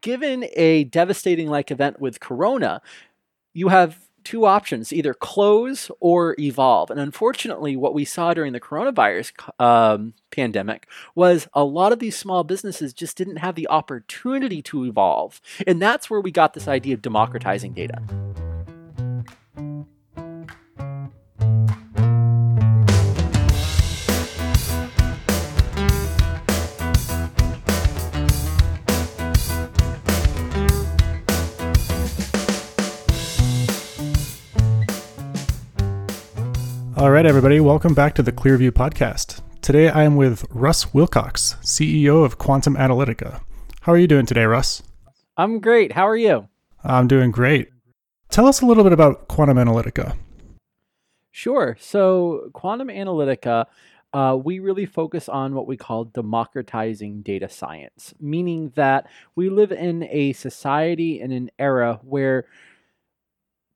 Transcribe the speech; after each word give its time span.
given 0.00 0.46
a 0.54 0.84
devastating 0.84 1.48
like 1.48 1.70
event 1.70 2.00
with 2.00 2.20
Corona, 2.20 2.80
you 3.52 3.68
have 3.68 4.08
two 4.24 4.44
options 4.44 4.92
either 4.92 5.14
close 5.14 5.90
or 6.00 6.36
evolve. 6.38 6.90
And 6.90 7.00
unfortunately, 7.00 7.76
what 7.76 7.94
we 7.94 8.04
saw 8.04 8.34
during 8.34 8.52
the 8.52 8.60
coronavirus 8.60 9.32
um, 9.58 10.12
pandemic 10.30 10.86
was 11.14 11.48
a 11.54 11.64
lot 11.64 11.92
of 11.92 11.98
these 11.98 12.16
small 12.16 12.44
businesses 12.44 12.92
just 12.92 13.16
didn't 13.16 13.36
have 13.36 13.54
the 13.54 13.68
opportunity 13.68 14.60
to 14.62 14.84
evolve. 14.84 15.40
And 15.66 15.80
that's 15.80 16.10
where 16.10 16.20
we 16.20 16.30
got 16.30 16.52
this 16.52 16.68
idea 16.68 16.94
of 16.94 17.00
democratizing 17.00 17.72
data. 17.72 18.02
All 36.98 37.12
right, 37.12 37.24
everybody, 37.24 37.60
welcome 37.60 37.94
back 37.94 38.16
to 38.16 38.24
the 38.24 38.32
Clearview 38.32 38.72
podcast. 38.72 39.40
Today 39.62 39.88
I 39.88 40.02
am 40.02 40.16
with 40.16 40.44
Russ 40.50 40.92
Wilcox, 40.92 41.54
CEO 41.62 42.24
of 42.24 42.38
Quantum 42.38 42.74
Analytica. 42.74 43.40
How 43.82 43.92
are 43.92 43.98
you 43.98 44.08
doing 44.08 44.26
today, 44.26 44.42
Russ? 44.46 44.82
I'm 45.36 45.60
great. 45.60 45.92
How 45.92 46.08
are 46.08 46.16
you? 46.16 46.48
I'm 46.82 47.06
doing 47.06 47.30
great. 47.30 47.68
Tell 48.30 48.48
us 48.48 48.62
a 48.62 48.66
little 48.66 48.82
bit 48.82 48.92
about 48.92 49.28
Quantum 49.28 49.58
Analytica. 49.58 50.16
Sure. 51.30 51.76
So, 51.78 52.50
Quantum 52.52 52.88
Analytica, 52.88 53.66
uh, 54.12 54.36
we 54.42 54.58
really 54.58 54.84
focus 54.84 55.28
on 55.28 55.54
what 55.54 55.68
we 55.68 55.76
call 55.76 56.06
democratizing 56.06 57.22
data 57.22 57.48
science, 57.48 58.12
meaning 58.18 58.72
that 58.74 59.06
we 59.36 59.50
live 59.50 59.70
in 59.70 60.02
a 60.10 60.32
society 60.32 61.20
and 61.20 61.32
an 61.32 61.48
era 61.60 62.00
where 62.02 62.46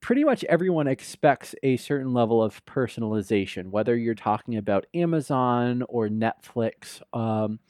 pretty 0.03 0.25
much 0.25 0.45
everyone 0.45 0.89
expects 0.89 1.55
a 1.63 1.77
certain 1.79 2.13
level 2.13 2.43
of 2.43 2.63
personalization, 2.67 3.71
whether 3.71 3.97
you're 3.97 4.15
talking 4.15 4.57
about 4.57 4.85
Amazon 4.93 5.83
or 5.89 6.09
Netflix. 6.09 7.01
Um, 7.17 7.61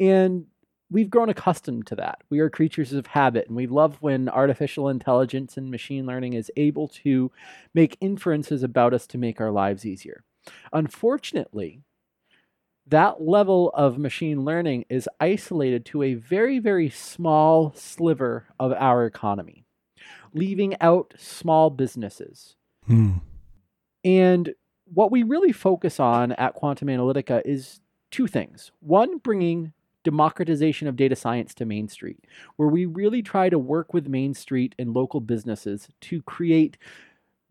and 0.00 0.46
we've 0.90 1.08
grown 1.08 1.30
accustomed 1.30 1.86
to 1.86 1.96
that. 1.96 2.18
We 2.28 2.40
are 2.40 2.50
creatures 2.50 2.92
of 2.92 3.06
habit, 3.06 3.46
and 3.46 3.56
we 3.56 3.68
love 3.68 3.96
when 4.00 4.28
artificial 4.28 4.88
intelligence 4.88 5.56
and 5.56 5.70
machine 5.70 6.06
learning 6.06 6.34
is 6.34 6.50
able 6.56 6.88
to 6.88 7.30
make 7.72 7.96
inferences 8.00 8.64
about 8.64 8.92
us 8.92 9.06
to 9.08 9.18
make 9.18 9.40
our 9.40 9.52
lives 9.52 9.86
easier. 9.86 10.24
Unfortunately, 10.72 11.82
that 12.88 13.22
level 13.22 13.70
of 13.74 13.96
machine 13.96 14.44
learning 14.44 14.84
is 14.88 15.08
isolated 15.20 15.84
to 15.86 16.02
a 16.02 16.14
very, 16.14 16.58
very 16.58 16.90
small 16.90 17.72
sliver 17.74 18.46
of 18.58 18.72
our 18.72 19.06
economy 19.06 19.65
leaving 20.36 20.76
out 20.80 21.14
small 21.16 21.70
businesses. 21.70 22.56
Hmm. 22.86 23.14
And 24.04 24.54
what 24.92 25.10
we 25.10 25.22
really 25.22 25.52
focus 25.52 25.98
on 25.98 26.32
at 26.32 26.54
Quantum 26.54 26.88
Analytica 26.88 27.42
is 27.44 27.80
two 28.10 28.26
things. 28.26 28.70
One, 28.80 29.18
bringing 29.18 29.72
democratization 30.04 30.86
of 30.86 30.94
data 30.94 31.16
science 31.16 31.52
to 31.54 31.64
Main 31.64 31.88
Street, 31.88 32.24
where 32.54 32.68
we 32.68 32.86
really 32.86 33.22
try 33.22 33.48
to 33.48 33.58
work 33.58 33.92
with 33.92 34.06
Main 34.06 34.34
Street 34.34 34.74
and 34.78 34.94
local 34.94 35.20
businesses 35.20 35.88
to 36.02 36.22
create 36.22 36.78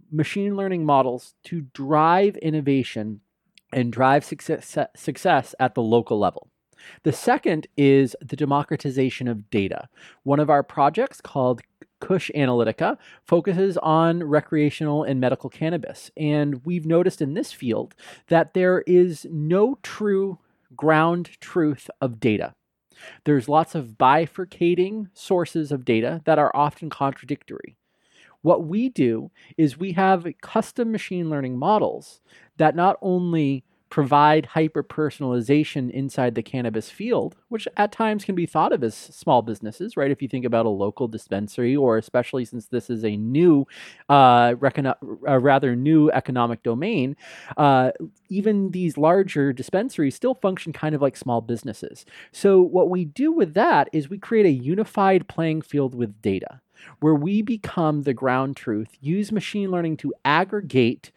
machine 0.09 0.55
learning 0.55 0.85
models 0.85 1.35
to 1.43 1.61
drive 1.73 2.37
innovation 2.37 3.19
and 3.73 3.91
drive 3.91 4.23
success, 4.23 4.77
success 4.95 5.53
at 5.59 5.75
the 5.75 5.81
local 5.81 6.17
level. 6.17 6.49
The 7.03 7.11
second 7.11 7.67
is 7.75 8.15
the 8.21 8.35
democratization 8.35 9.27
of 9.27 9.49
data. 9.49 9.89
One 10.23 10.39
of 10.39 10.49
our 10.49 10.63
projects 10.63 11.19
called 11.19 11.61
Kush 12.05 12.29
Analytica 12.35 12.99
focuses 13.23 13.77
on 13.77 14.23
recreational 14.23 15.03
and 15.03 15.19
medical 15.19 15.49
cannabis. 15.49 16.11
And 16.15 16.63
we've 16.63 16.85
noticed 16.85 17.19
in 17.19 17.33
this 17.33 17.51
field 17.51 17.95
that 18.27 18.53
there 18.53 18.81
is 18.85 19.25
no 19.31 19.79
true 19.81 20.37
ground 20.75 21.31
truth 21.41 21.89
of 21.99 22.19
data. 22.19 22.53
There's 23.23 23.49
lots 23.49 23.73
of 23.73 23.97
bifurcating 23.97 25.07
sources 25.15 25.71
of 25.71 25.83
data 25.83 26.21
that 26.25 26.37
are 26.37 26.55
often 26.55 26.91
contradictory. 26.91 27.75
What 28.43 28.65
we 28.65 28.89
do 28.89 29.31
is 29.57 29.79
we 29.79 29.93
have 29.93 30.27
custom 30.43 30.91
machine 30.91 31.27
learning 31.27 31.57
models 31.57 32.21
that 32.57 32.75
not 32.75 32.97
only 33.01 33.63
provide 33.89 34.47
hyper 34.47 34.83
personalization 34.83 35.89
inside 35.91 36.35
the 36.35 36.43
cannabis 36.43 36.89
field, 36.89 37.35
which 37.49 37.67
at 37.77 37.91
times 37.91 38.25
can 38.25 38.35
be 38.35 38.45
thought 38.45 38.73
of 38.73 38.83
as 38.83 38.95
small 38.95 39.41
businesses, 39.41 39.95
right? 39.95 40.11
If 40.11 40.21
you 40.21 40.27
think 40.27 40.43
about 40.43 40.65
a 40.65 40.69
local 40.69 41.07
dispensary, 41.07 41.75
or 41.75 41.97
especially 41.97 42.45
since 42.45 42.67
this 42.67 42.89
is 42.89 43.05
a 43.05 43.15
new, 43.15 43.65
uh, 44.09 44.55
recon- 44.59 44.95
a 45.27 45.39
rather 45.39 45.75
new 45.75 46.09
economic 46.11 46.63
domain, 46.63 47.15
uh, 47.57 47.91
even 48.29 48.71
these 48.71 48.97
larger 48.97 49.53
dispensaries 49.53 50.15
still 50.15 50.35
function 50.35 50.73
kind 50.73 50.95
of 50.95 51.01
like 51.01 51.15
small 51.15 51.41
businesses. 51.41 52.05
So, 52.31 52.61
what 52.61 52.89
we 52.89 53.05
do 53.05 53.31
with 53.31 53.53
that 53.53 53.89
is 53.93 54.09
we 54.09 54.17
create 54.17 54.45
a 54.45 54.51
unified 54.51 55.27
playing 55.27 55.61
field 55.61 55.95
with 55.95 56.21
data 56.21 56.61
where 56.99 57.15
we 57.15 57.41
become 57.41 58.01
the 58.03 58.13
ground 58.13 58.57
truth, 58.57 58.97
use 58.99 59.31
machine 59.31 59.71
learning 59.71 59.97
to 59.97 60.13
aggregate 60.25 61.11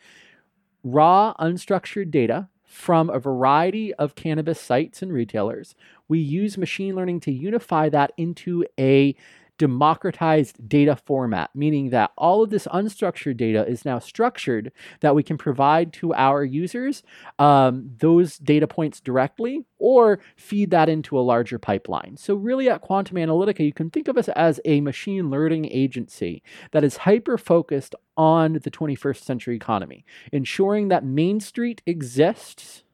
raw, 0.85 1.35
unstructured 1.41 2.11
data 2.11 2.49
from 2.69 3.09
a 3.09 3.19
variety 3.19 3.95
of 3.95 4.15
cannabis 4.15 4.61
sites 4.61 5.01
and 5.01 5.11
retailers. 5.11 5.75
We 6.06 6.19
use 6.19 6.59
machine 6.59 6.95
learning 6.95 7.21
to 7.21 7.33
unify 7.33 7.89
that 7.89 8.12
into 8.19 8.67
a 8.79 9.17
democratized 9.58 10.69
data 10.69 10.96
format, 10.96 11.50
meaning 11.54 11.91
that 11.91 12.12
all 12.16 12.42
of 12.42 12.50
this 12.50 12.66
unstructured 12.69 13.36
data 13.36 13.66
is 13.66 13.84
now 13.84 13.98
structured 13.98 14.72
that 15.00 15.14
we 15.14 15.22
can 15.22 15.36
provide 15.36 15.92
to 15.92 16.14
our 16.14 16.44
users 16.44 17.02
um, 17.38 17.91
those 17.98 18.38
data 18.38 18.66
points 18.66 19.00
directly 19.00 19.64
or 19.78 20.20
feed 20.36 20.70
that 20.70 20.88
into 20.88 21.19
a 21.19 21.20
larger 21.20 21.58
pipeline. 21.58 22.16
So, 22.16 22.34
really, 22.34 22.69
at 22.70 22.80
Quantum 22.80 23.16
Analytica, 23.16 23.60
you 23.60 23.72
can 23.72 23.91
think 23.91 24.08
of 24.08 24.16
us 24.16 24.28
as 24.30 24.60
a 24.64 24.80
machine 24.80 25.30
learning 25.30 25.66
agency 25.66 26.42
that 26.72 26.84
is 26.84 26.98
hyper 26.98 27.36
focused 27.36 27.94
on 28.16 28.54
the 28.54 28.70
21st 28.70 29.22
century 29.22 29.56
economy, 29.56 30.04
ensuring 30.32 30.88
that 30.88 31.04
Main 31.04 31.40
Street 31.40 31.82
exists 31.86 32.84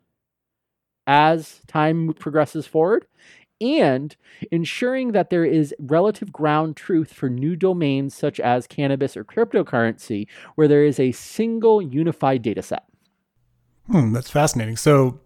as 1.07 1.61
time 1.67 2.15
progresses 2.15 2.67
forward 2.67 3.07
and 3.65 4.15
ensuring 4.51 5.13
that 5.13 5.31
there 5.31 5.45
is 5.45 5.75
relative 5.79 6.33
ground 6.33 6.77
truth 6.77 7.13
for 7.13 7.29
new 7.29 7.57
domains 7.57 8.15
such 8.15 8.39
as 8.39 8.67
cannabis 8.67 9.17
or 9.17 9.25
cryptocurrency, 9.25 10.27
where 10.55 10.69
there 10.69 10.85
is 10.85 11.01
a 11.01 11.13
single 11.13 11.81
unified 11.81 12.43
data 12.43 12.63
set. 12.63 12.85
Hmm, 13.91 14.13
that's 14.13 14.31
fascinating. 14.31 14.77
So, 14.77 15.21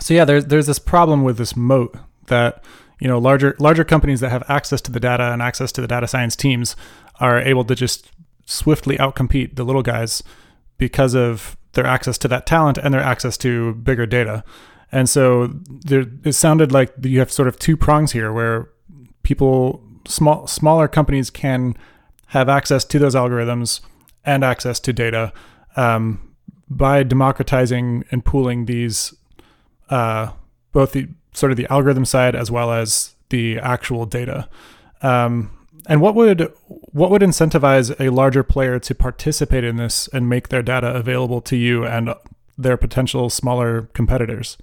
so 0.00 0.14
yeah, 0.14 0.24
there's 0.24 0.46
there's 0.46 0.66
this 0.66 0.78
problem 0.78 1.24
with 1.24 1.38
this 1.38 1.56
moat 1.56 1.96
that 2.26 2.64
you 3.00 3.08
know 3.08 3.18
larger 3.18 3.56
larger 3.58 3.84
companies 3.84 4.20
that 4.20 4.30
have 4.30 4.42
access 4.48 4.80
to 4.82 4.92
the 4.92 5.00
data 5.00 5.32
and 5.32 5.42
access 5.42 5.72
to 5.72 5.80
the 5.80 5.88
data 5.88 6.08
science 6.08 6.36
teams 6.36 6.76
are 7.20 7.40
able 7.40 7.64
to 7.64 7.74
just 7.74 8.10
swiftly 8.46 8.96
outcompete 8.98 9.56
the 9.56 9.64
little 9.64 9.82
guys 9.82 10.22
because 10.78 11.14
of 11.14 11.56
their 11.72 11.86
access 11.86 12.18
to 12.18 12.28
that 12.28 12.46
talent 12.46 12.78
and 12.78 12.92
their 12.94 13.00
access 13.00 13.36
to 13.38 13.74
bigger 13.74 14.06
data. 14.06 14.44
And 14.92 15.08
so 15.08 15.48
there, 15.66 16.04
it 16.24 16.32
sounded 16.32 16.72
like 16.72 16.94
you 17.02 17.18
have 17.18 17.30
sort 17.30 17.48
of 17.48 17.58
two 17.58 17.76
prongs 17.76 18.12
here 18.12 18.32
where 18.32 18.70
people, 19.22 19.82
small, 20.06 20.46
smaller 20.46 20.88
companies 20.88 21.30
can 21.30 21.76
have 22.28 22.48
access 22.48 22.84
to 22.84 22.98
those 22.98 23.14
algorithms 23.14 23.80
and 24.24 24.44
access 24.44 24.80
to 24.80 24.92
data 24.92 25.32
um, 25.76 26.34
by 26.68 27.02
democratizing 27.02 28.04
and 28.10 28.24
pooling 28.24 28.66
these, 28.66 29.14
uh, 29.90 30.30
both 30.72 30.92
the 30.92 31.08
sort 31.32 31.50
of 31.50 31.56
the 31.56 31.70
algorithm 31.70 32.04
side 32.04 32.34
as 32.34 32.50
well 32.50 32.72
as 32.72 33.14
the 33.30 33.58
actual 33.58 34.06
data. 34.06 34.48
Um, 35.02 35.50
and 35.86 36.00
what 36.00 36.14
would 36.14 36.52
what 36.66 37.10
would 37.10 37.20
incentivize 37.20 37.94
a 38.00 38.10
larger 38.10 38.42
player 38.42 38.78
to 38.78 38.94
participate 38.94 39.64
in 39.64 39.76
this 39.76 40.08
and 40.08 40.28
make 40.28 40.48
their 40.48 40.62
data 40.62 40.94
available 40.94 41.40
to 41.42 41.56
you 41.56 41.84
and 41.84 42.14
their 42.56 42.76
potential 42.76 43.28
smaller 43.28 43.82
competitors? 43.92 44.56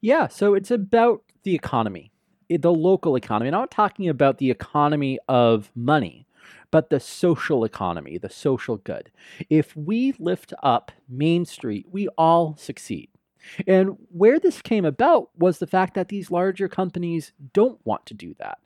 Yeah, 0.00 0.28
so 0.28 0.54
it's 0.54 0.70
about 0.70 1.22
the 1.42 1.54
economy, 1.54 2.12
the 2.48 2.72
local 2.72 3.16
economy. 3.16 3.48
I'm 3.48 3.52
not 3.52 3.70
talking 3.70 4.08
about 4.08 4.38
the 4.38 4.50
economy 4.50 5.18
of 5.28 5.70
money, 5.74 6.26
but 6.70 6.90
the 6.90 7.00
social 7.00 7.64
economy, 7.64 8.18
the 8.18 8.30
social 8.30 8.76
good. 8.76 9.10
If 9.48 9.76
we 9.76 10.14
lift 10.18 10.52
up 10.62 10.92
Main 11.08 11.44
Street, 11.44 11.86
we 11.90 12.08
all 12.18 12.56
succeed. 12.58 13.08
And 13.66 13.96
where 14.10 14.38
this 14.38 14.60
came 14.60 14.84
about 14.84 15.30
was 15.38 15.58
the 15.58 15.66
fact 15.66 15.94
that 15.94 16.08
these 16.08 16.30
larger 16.30 16.68
companies 16.68 17.32
don't 17.52 17.78
want 17.84 18.04
to 18.06 18.14
do 18.14 18.34
that. 18.38 18.58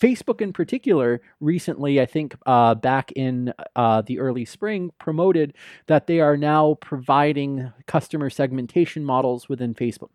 Facebook, 0.00 0.40
in 0.40 0.52
particular, 0.52 1.20
recently, 1.40 2.00
I 2.00 2.06
think 2.06 2.34
uh, 2.46 2.74
back 2.74 3.12
in 3.12 3.52
uh, 3.76 4.00
the 4.00 4.18
early 4.18 4.46
spring, 4.46 4.90
promoted 4.98 5.54
that 5.88 6.06
they 6.06 6.20
are 6.20 6.38
now 6.38 6.78
providing 6.80 7.70
customer 7.86 8.30
segmentation 8.30 9.04
models 9.04 9.48
within 9.48 9.74
Facebook 9.74 10.08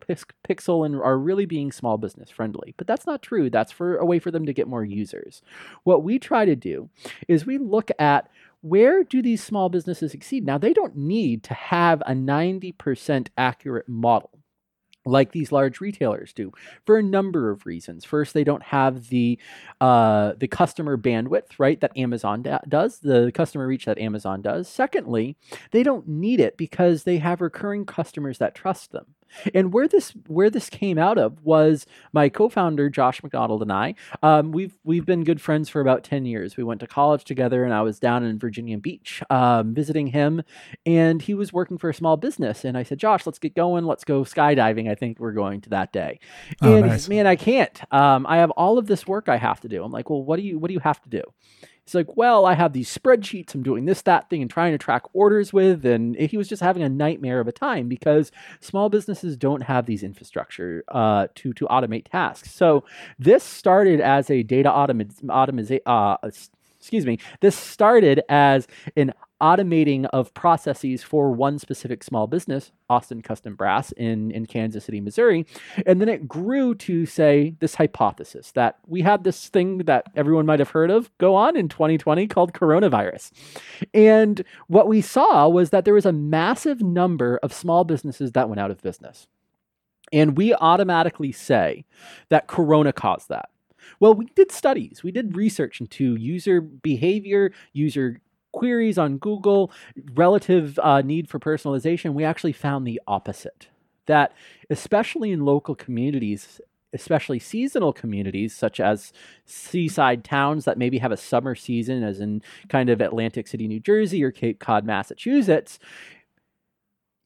Pixel 0.48 0.84
and 0.84 0.96
are 0.96 1.18
really 1.18 1.46
being 1.46 1.70
small 1.70 1.98
business 1.98 2.30
friendly. 2.30 2.74
But 2.76 2.88
that's 2.88 3.06
not 3.06 3.22
true. 3.22 3.48
That's 3.48 3.70
for 3.70 3.96
a 3.96 4.04
way 4.04 4.18
for 4.18 4.32
them 4.32 4.44
to 4.46 4.52
get 4.52 4.66
more 4.66 4.84
users. 4.84 5.40
What 5.84 6.02
we 6.02 6.18
try 6.18 6.44
to 6.44 6.56
do 6.56 6.90
is 7.28 7.46
we 7.46 7.58
look 7.58 7.90
at 8.00 8.28
where 8.62 9.04
do 9.04 9.22
these 9.22 9.44
small 9.44 9.68
businesses 9.68 10.10
succeed? 10.10 10.44
Now, 10.44 10.58
they 10.58 10.72
don't 10.72 10.96
need 10.96 11.44
to 11.44 11.54
have 11.54 12.02
a 12.06 12.12
90% 12.12 13.28
accurate 13.38 13.88
model 13.88 14.30
like 15.06 15.32
these 15.32 15.52
large 15.52 15.80
retailers 15.80 16.32
do 16.32 16.52
for 16.84 16.98
a 16.98 17.02
number 17.02 17.50
of 17.50 17.64
reasons. 17.64 18.04
First, 18.04 18.34
they 18.34 18.44
don't 18.44 18.62
have 18.62 19.08
the 19.08 19.38
uh, 19.80 20.32
the 20.38 20.48
customer 20.48 20.98
bandwidth, 20.98 21.58
right, 21.58 21.80
that 21.80 21.96
Amazon 21.96 22.42
da- 22.42 22.58
does, 22.68 22.98
the 22.98 23.30
customer 23.34 23.66
reach 23.66 23.84
that 23.86 23.98
Amazon 23.98 24.42
does. 24.42 24.68
Secondly, 24.68 25.36
they 25.70 25.82
don't 25.82 26.06
need 26.08 26.40
it 26.40 26.56
because 26.56 27.04
they 27.04 27.18
have 27.18 27.40
recurring 27.40 27.86
customers 27.86 28.38
that 28.38 28.54
trust 28.54 28.92
them. 28.92 29.06
And 29.54 29.72
where 29.72 29.88
this 29.88 30.12
where 30.26 30.50
this 30.50 30.70
came 30.70 30.98
out 30.98 31.18
of 31.18 31.44
was 31.44 31.86
my 32.12 32.28
co-founder 32.28 32.90
Josh 32.90 33.22
McDonald 33.22 33.62
and 33.62 33.72
I. 33.72 33.94
Um, 34.22 34.52
we've 34.52 34.76
we've 34.84 35.06
been 35.06 35.24
good 35.24 35.40
friends 35.40 35.68
for 35.68 35.80
about 35.80 36.04
ten 36.04 36.24
years. 36.24 36.56
We 36.56 36.64
went 36.64 36.80
to 36.80 36.86
college 36.86 37.24
together, 37.24 37.64
and 37.64 37.72
I 37.72 37.82
was 37.82 37.98
down 37.98 38.24
in 38.24 38.38
Virginia 38.38 38.78
Beach 38.78 39.22
um, 39.30 39.74
visiting 39.74 40.08
him, 40.08 40.42
and 40.84 41.22
he 41.22 41.34
was 41.34 41.52
working 41.52 41.78
for 41.78 41.90
a 41.90 41.94
small 41.94 42.16
business. 42.16 42.64
And 42.64 42.76
I 42.76 42.82
said, 42.82 42.98
Josh, 42.98 43.26
let's 43.26 43.38
get 43.38 43.54
going. 43.54 43.84
Let's 43.84 44.04
go 44.04 44.22
skydiving. 44.24 44.90
I 44.90 44.94
think 44.94 45.18
we're 45.18 45.32
going 45.32 45.60
to 45.62 45.70
that 45.70 45.92
day. 45.92 46.18
Oh, 46.62 46.74
and 46.74 46.86
nice. 46.86 47.08
man, 47.08 47.26
I 47.26 47.36
can't. 47.36 47.80
Um, 47.92 48.26
I 48.26 48.38
have 48.38 48.50
all 48.52 48.78
of 48.78 48.86
this 48.86 49.06
work 49.06 49.28
I 49.28 49.36
have 49.36 49.60
to 49.60 49.68
do. 49.68 49.84
I'm 49.84 49.92
like, 49.92 50.10
well, 50.10 50.22
what 50.22 50.36
do 50.36 50.42
you 50.42 50.58
what 50.58 50.68
do 50.68 50.74
you 50.74 50.80
have 50.80 51.00
to 51.02 51.08
do? 51.08 51.22
He's 51.86 51.94
like, 51.94 52.16
well, 52.16 52.46
I 52.46 52.54
have 52.54 52.72
these 52.72 52.92
spreadsheets 52.92 53.54
I'm 53.54 53.62
doing 53.62 53.84
this, 53.84 54.02
that 54.02 54.28
thing, 54.28 54.42
and 54.42 54.50
trying 54.50 54.72
to 54.72 54.78
track 54.78 55.02
orders 55.12 55.52
with. 55.52 55.86
And 55.86 56.16
he 56.16 56.36
was 56.36 56.48
just 56.48 56.60
having 56.60 56.82
a 56.82 56.88
nightmare 56.88 57.38
of 57.38 57.46
a 57.46 57.52
time 57.52 57.86
because 57.88 58.32
small 58.60 58.88
businesses 58.88 59.36
don't 59.36 59.62
have 59.62 59.86
these 59.86 60.02
infrastructure 60.02 60.82
uh, 60.88 61.28
to, 61.36 61.52
to 61.52 61.64
automate 61.66 62.08
tasks. 62.10 62.50
So 62.50 62.84
this 63.20 63.44
started 63.44 64.00
as 64.00 64.30
a 64.30 64.42
data 64.42 64.68
automation, 64.68 65.30
uh, 65.86 66.16
excuse 66.24 67.06
me, 67.06 67.20
this 67.40 67.56
started 67.56 68.22
as 68.28 68.66
an 68.96 69.12
automating 69.40 70.06
of 70.12 70.32
processes 70.34 71.02
for 71.02 71.30
one 71.30 71.58
specific 71.58 72.02
small 72.02 72.26
business, 72.26 72.72
Austin 72.88 73.20
Custom 73.20 73.54
Brass 73.54 73.92
in, 73.92 74.30
in 74.30 74.46
Kansas 74.46 74.84
City, 74.84 75.00
Missouri. 75.00 75.46
And 75.84 76.00
then 76.00 76.08
it 76.08 76.26
grew 76.26 76.74
to 76.76 77.04
say 77.04 77.54
this 77.60 77.74
hypothesis 77.74 78.52
that 78.52 78.78
we 78.86 79.02
had 79.02 79.24
this 79.24 79.48
thing 79.48 79.78
that 79.78 80.06
everyone 80.14 80.46
might 80.46 80.58
have 80.58 80.70
heard 80.70 80.90
of 80.90 81.10
go 81.18 81.34
on 81.34 81.56
in 81.56 81.68
2020 81.68 82.26
called 82.28 82.52
coronavirus. 82.52 83.32
And 83.92 84.42
what 84.68 84.88
we 84.88 85.00
saw 85.00 85.48
was 85.48 85.70
that 85.70 85.84
there 85.84 85.94
was 85.94 86.06
a 86.06 86.12
massive 86.12 86.80
number 86.80 87.38
of 87.42 87.52
small 87.52 87.84
businesses 87.84 88.32
that 88.32 88.48
went 88.48 88.60
out 88.60 88.70
of 88.70 88.80
business. 88.80 89.28
And 90.12 90.36
we 90.36 90.54
automatically 90.54 91.32
say 91.32 91.84
that 92.28 92.46
Corona 92.46 92.92
caused 92.92 93.28
that. 93.28 93.50
Well, 94.00 94.14
we 94.14 94.26
did 94.34 94.50
studies, 94.50 95.02
we 95.02 95.12
did 95.12 95.36
research 95.36 95.80
into 95.80 96.16
user 96.16 96.60
behavior, 96.60 97.52
user 97.72 98.20
queries 98.56 98.96
on 98.96 99.18
Google, 99.18 99.70
relative 100.14 100.78
uh, 100.82 101.02
need 101.02 101.28
for 101.28 101.38
personalization, 101.38 102.14
we 102.14 102.24
actually 102.24 102.52
found 102.52 102.86
the 102.86 103.00
opposite. 103.06 103.68
That, 104.06 104.32
especially 104.70 105.30
in 105.32 105.44
local 105.44 105.74
communities, 105.74 106.60
especially 106.92 107.38
seasonal 107.38 107.92
communities 107.92 108.54
such 108.54 108.80
as 108.80 109.12
seaside 109.44 110.24
towns 110.24 110.64
that 110.64 110.78
maybe 110.78 110.98
have 110.98 111.12
a 111.12 111.16
summer 111.16 111.54
season, 111.54 112.02
as 112.02 112.20
in 112.20 112.40
kind 112.68 112.88
of 112.88 113.00
Atlantic 113.00 113.46
City, 113.46 113.68
New 113.68 113.80
Jersey, 113.80 114.22
or 114.24 114.30
Cape 114.30 114.58
Cod, 114.58 114.84
Massachusetts, 114.84 115.78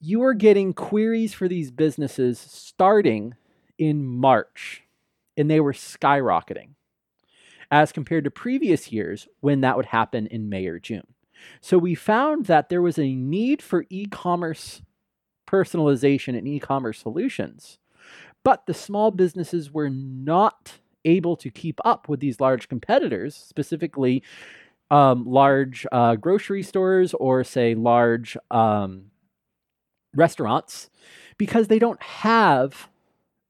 you 0.01 0.23
are 0.23 0.33
getting 0.33 0.73
queries 0.73 1.33
for 1.33 1.47
these 1.47 1.71
businesses 1.71 2.39
starting 2.39 3.35
in 3.77 4.03
March, 4.03 4.83
and 5.37 5.49
they 5.49 5.59
were 5.59 5.73
skyrocketing 5.73 6.69
as 7.69 7.93
compared 7.93 8.25
to 8.25 8.31
previous 8.31 8.91
years 8.91 9.27
when 9.39 9.61
that 9.61 9.77
would 9.77 9.85
happen 9.85 10.27
in 10.27 10.49
May 10.49 10.65
or 10.65 10.77
June. 10.77 11.07
So 11.61 11.77
we 11.77 11.95
found 11.95 12.45
that 12.45 12.69
there 12.69 12.81
was 12.81 12.97
a 12.97 13.15
need 13.15 13.61
for 13.61 13.85
e 13.89 14.05
commerce 14.05 14.81
personalization 15.47 16.37
and 16.37 16.47
e 16.47 16.59
commerce 16.59 16.99
solutions, 16.99 17.79
but 18.43 18.65
the 18.65 18.73
small 18.73 19.11
businesses 19.11 19.71
were 19.71 19.89
not 19.89 20.79
able 21.03 21.35
to 21.35 21.49
keep 21.49 21.79
up 21.83 22.07
with 22.07 22.19
these 22.19 22.39
large 22.39 22.67
competitors, 22.69 23.35
specifically 23.35 24.23
um, 24.89 25.25
large 25.25 25.85
uh, 25.91 26.15
grocery 26.15 26.63
stores 26.63 27.13
or, 27.15 27.43
say, 27.43 27.75
large 27.75 28.37
um, 28.51 29.05
restaurants, 30.15 30.89
because 31.37 31.67
they 31.67 31.79
don't 31.79 32.01
have 32.03 32.89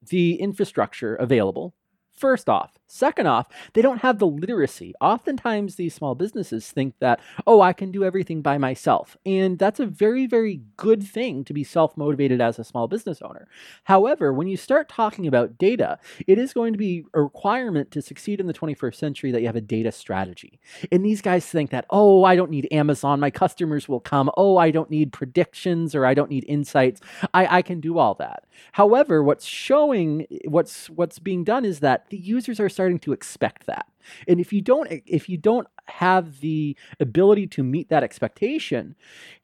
the 0.08 0.34
infrastructure 0.36 1.14
available 1.16 1.74
First 2.22 2.48
off. 2.48 2.78
Second 2.94 3.26
off, 3.26 3.46
they 3.72 3.80
don't 3.80 4.02
have 4.02 4.18
the 4.18 4.26
literacy. 4.26 4.92
Oftentimes, 5.00 5.76
these 5.76 5.94
small 5.94 6.14
businesses 6.14 6.70
think 6.70 6.92
that, 6.98 7.20
oh, 7.46 7.62
I 7.62 7.72
can 7.72 7.90
do 7.90 8.04
everything 8.04 8.42
by 8.42 8.58
myself. 8.58 9.16
And 9.24 9.58
that's 9.58 9.80
a 9.80 9.86
very, 9.86 10.26
very 10.26 10.60
good 10.76 11.02
thing 11.02 11.42
to 11.44 11.54
be 11.54 11.64
self 11.64 11.96
motivated 11.96 12.42
as 12.42 12.58
a 12.58 12.64
small 12.64 12.88
business 12.88 13.22
owner. 13.22 13.48
However, 13.84 14.30
when 14.30 14.46
you 14.46 14.58
start 14.58 14.90
talking 14.90 15.26
about 15.26 15.56
data, 15.56 15.98
it 16.26 16.36
is 16.36 16.52
going 16.52 16.74
to 16.74 16.78
be 16.78 17.06
a 17.14 17.22
requirement 17.22 17.90
to 17.92 18.02
succeed 18.02 18.40
in 18.40 18.46
the 18.46 18.52
21st 18.52 18.96
century 18.96 19.30
that 19.30 19.40
you 19.40 19.46
have 19.46 19.56
a 19.56 19.62
data 19.62 19.90
strategy. 19.90 20.60
And 20.92 21.02
these 21.02 21.22
guys 21.22 21.46
think 21.46 21.70
that, 21.70 21.86
oh, 21.88 22.24
I 22.24 22.36
don't 22.36 22.50
need 22.50 22.68
Amazon. 22.70 23.20
My 23.20 23.30
customers 23.30 23.88
will 23.88 24.00
come. 24.00 24.30
Oh, 24.36 24.58
I 24.58 24.70
don't 24.70 24.90
need 24.90 25.14
predictions 25.14 25.94
or 25.94 26.04
I 26.04 26.12
don't 26.12 26.28
need 26.28 26.44
insights. 26.46 27.00
I, 27.32 27.58
I 27.58 27.62
can 27.62 27.80
do 27.80 27.96
all 27.96 28.12
that. 28.16 28.44
However, 28.72 29.22
what's 29.22 29.46
showing, 29.46 30.26
what's, 30.44 30.90
what's 30.90 31.18
being 31.18 31.42
done 31.42 31.64
is 31.64 31.80
that 31.80 32.10
the 32.10 32.18
users 32.18 32.60
are 32.60 32.68
starting 32.68 32.81
to 32.90 33.12
expect 33.12 33.66
that. 33.66 33.86
And 34.26 34.40
if 34.40 34.52
you 34.52 34.60
don't 34.60 34.88
if 35.06 35.28
you 35.28 35.36
don't 35.36 35.68
have 35.86 36.40
the 36.40 36.76
ability 37.00 37.46
to 37.48 37.62
meet 37.62 37.88
that 37.88 38.02
expectation, 38.02 38.94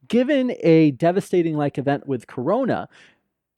given 0.08 0.54
a 0.60 0.92
devastating 0.92 1.56
like 1.56 1.78
event 1.78 2.06
with 2.06 2.26
corona, 2.26 2.88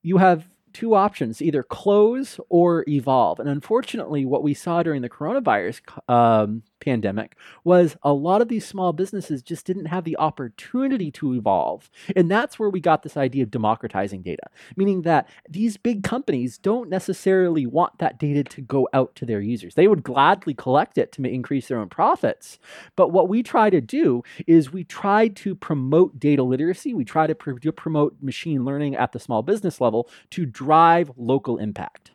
you 0.03 0.19
have 0.19 0.49
two 0.73 0.95
options 0.95 1.43
either 1.43 1.63
close 1.63 2.39
or 2.49 2.85
evolve. 2.89 3.41
And 3.41 3.49
unfortunately, 3.49 4.25
what 4.25 4.43
we 4.43 4.55
saw 4.55 4.83
during 4.83 5.03
the 5.03 5.09
coronavirus 5.09 5.81
um, 6.09 6.63
pandemic 6.81 7.37
was 7.65 7.97
a 8.03 8.13
lot 8.13 8.43
of 8.43 8.49
these 8.49 8.67
small 8.67 8.93
businesses 8.93 9.43
just 9.43 9.67
didn't 9.67 9.87
have 9.87 10.05
the 10.05 10.17
opportunity 10.17 11.11
to 11.13 11.35
evolve. 11.35 11.91
And 12.17 12.31
that's 12.31 12.59
where 12.59 12.71
we 12.71 12.81
got 12.81 13.03
this 13.03 13.17
idea 13.17 13.43
of 13.43 13.51
democratizing 13.51 14.23
data, 14.23 14.45
meaning 14.77 15.03
that 15.03 15.29
these 15.49 15.77
big 15.77 16.03
companies 16.03 16.59
don't 16.59 16.89
necessarily 16.89 17.67
want 17.67 17.99
that 17.99 18.19
data 18.19 18.43
to 18.45 18.61
go 18.61 18.89
out 18.93 19.15
to 19.17 19.27
their 19.27 19.41
users. 19.41 19.75
They 19.75 19.89
would 19.89 20.03
gladly 20.03 20.55
collect 20.55 20.99
it 20.99 21.13
to 21.13 21.25
increase 21.25 21.69
their 21.69 21.79
own 21.79 21.89
profits. 21.89 22.59
But 22.97 23.13
what 23.13 23.29
we 23.29 23.43
try 23.43 23.71
to 23.71 23.81
do 23.81 24.23
is 24.47 24.73
we 24.73 24.85
try 24.85 25.29
to 25.29 25.55
promote 25.55 26.19
data 26.19 26.43
literacy, 26.43 26.95
we 26.95 27.05
try 27.05 27.27
to 27.27 27.35
pr- 27.35 27.53
promote 27.77 28.17
machine 28.21 28.65
learning 28.65 28.97
at 28.97 29.13
the 29.13 29.21
small 29.21 29.43
business 29.43 29.81
level 29.81 30.09
to 30.31 30.47
drive 30.47 31.11
local 31.17 31.59
impact. 31.59 32.13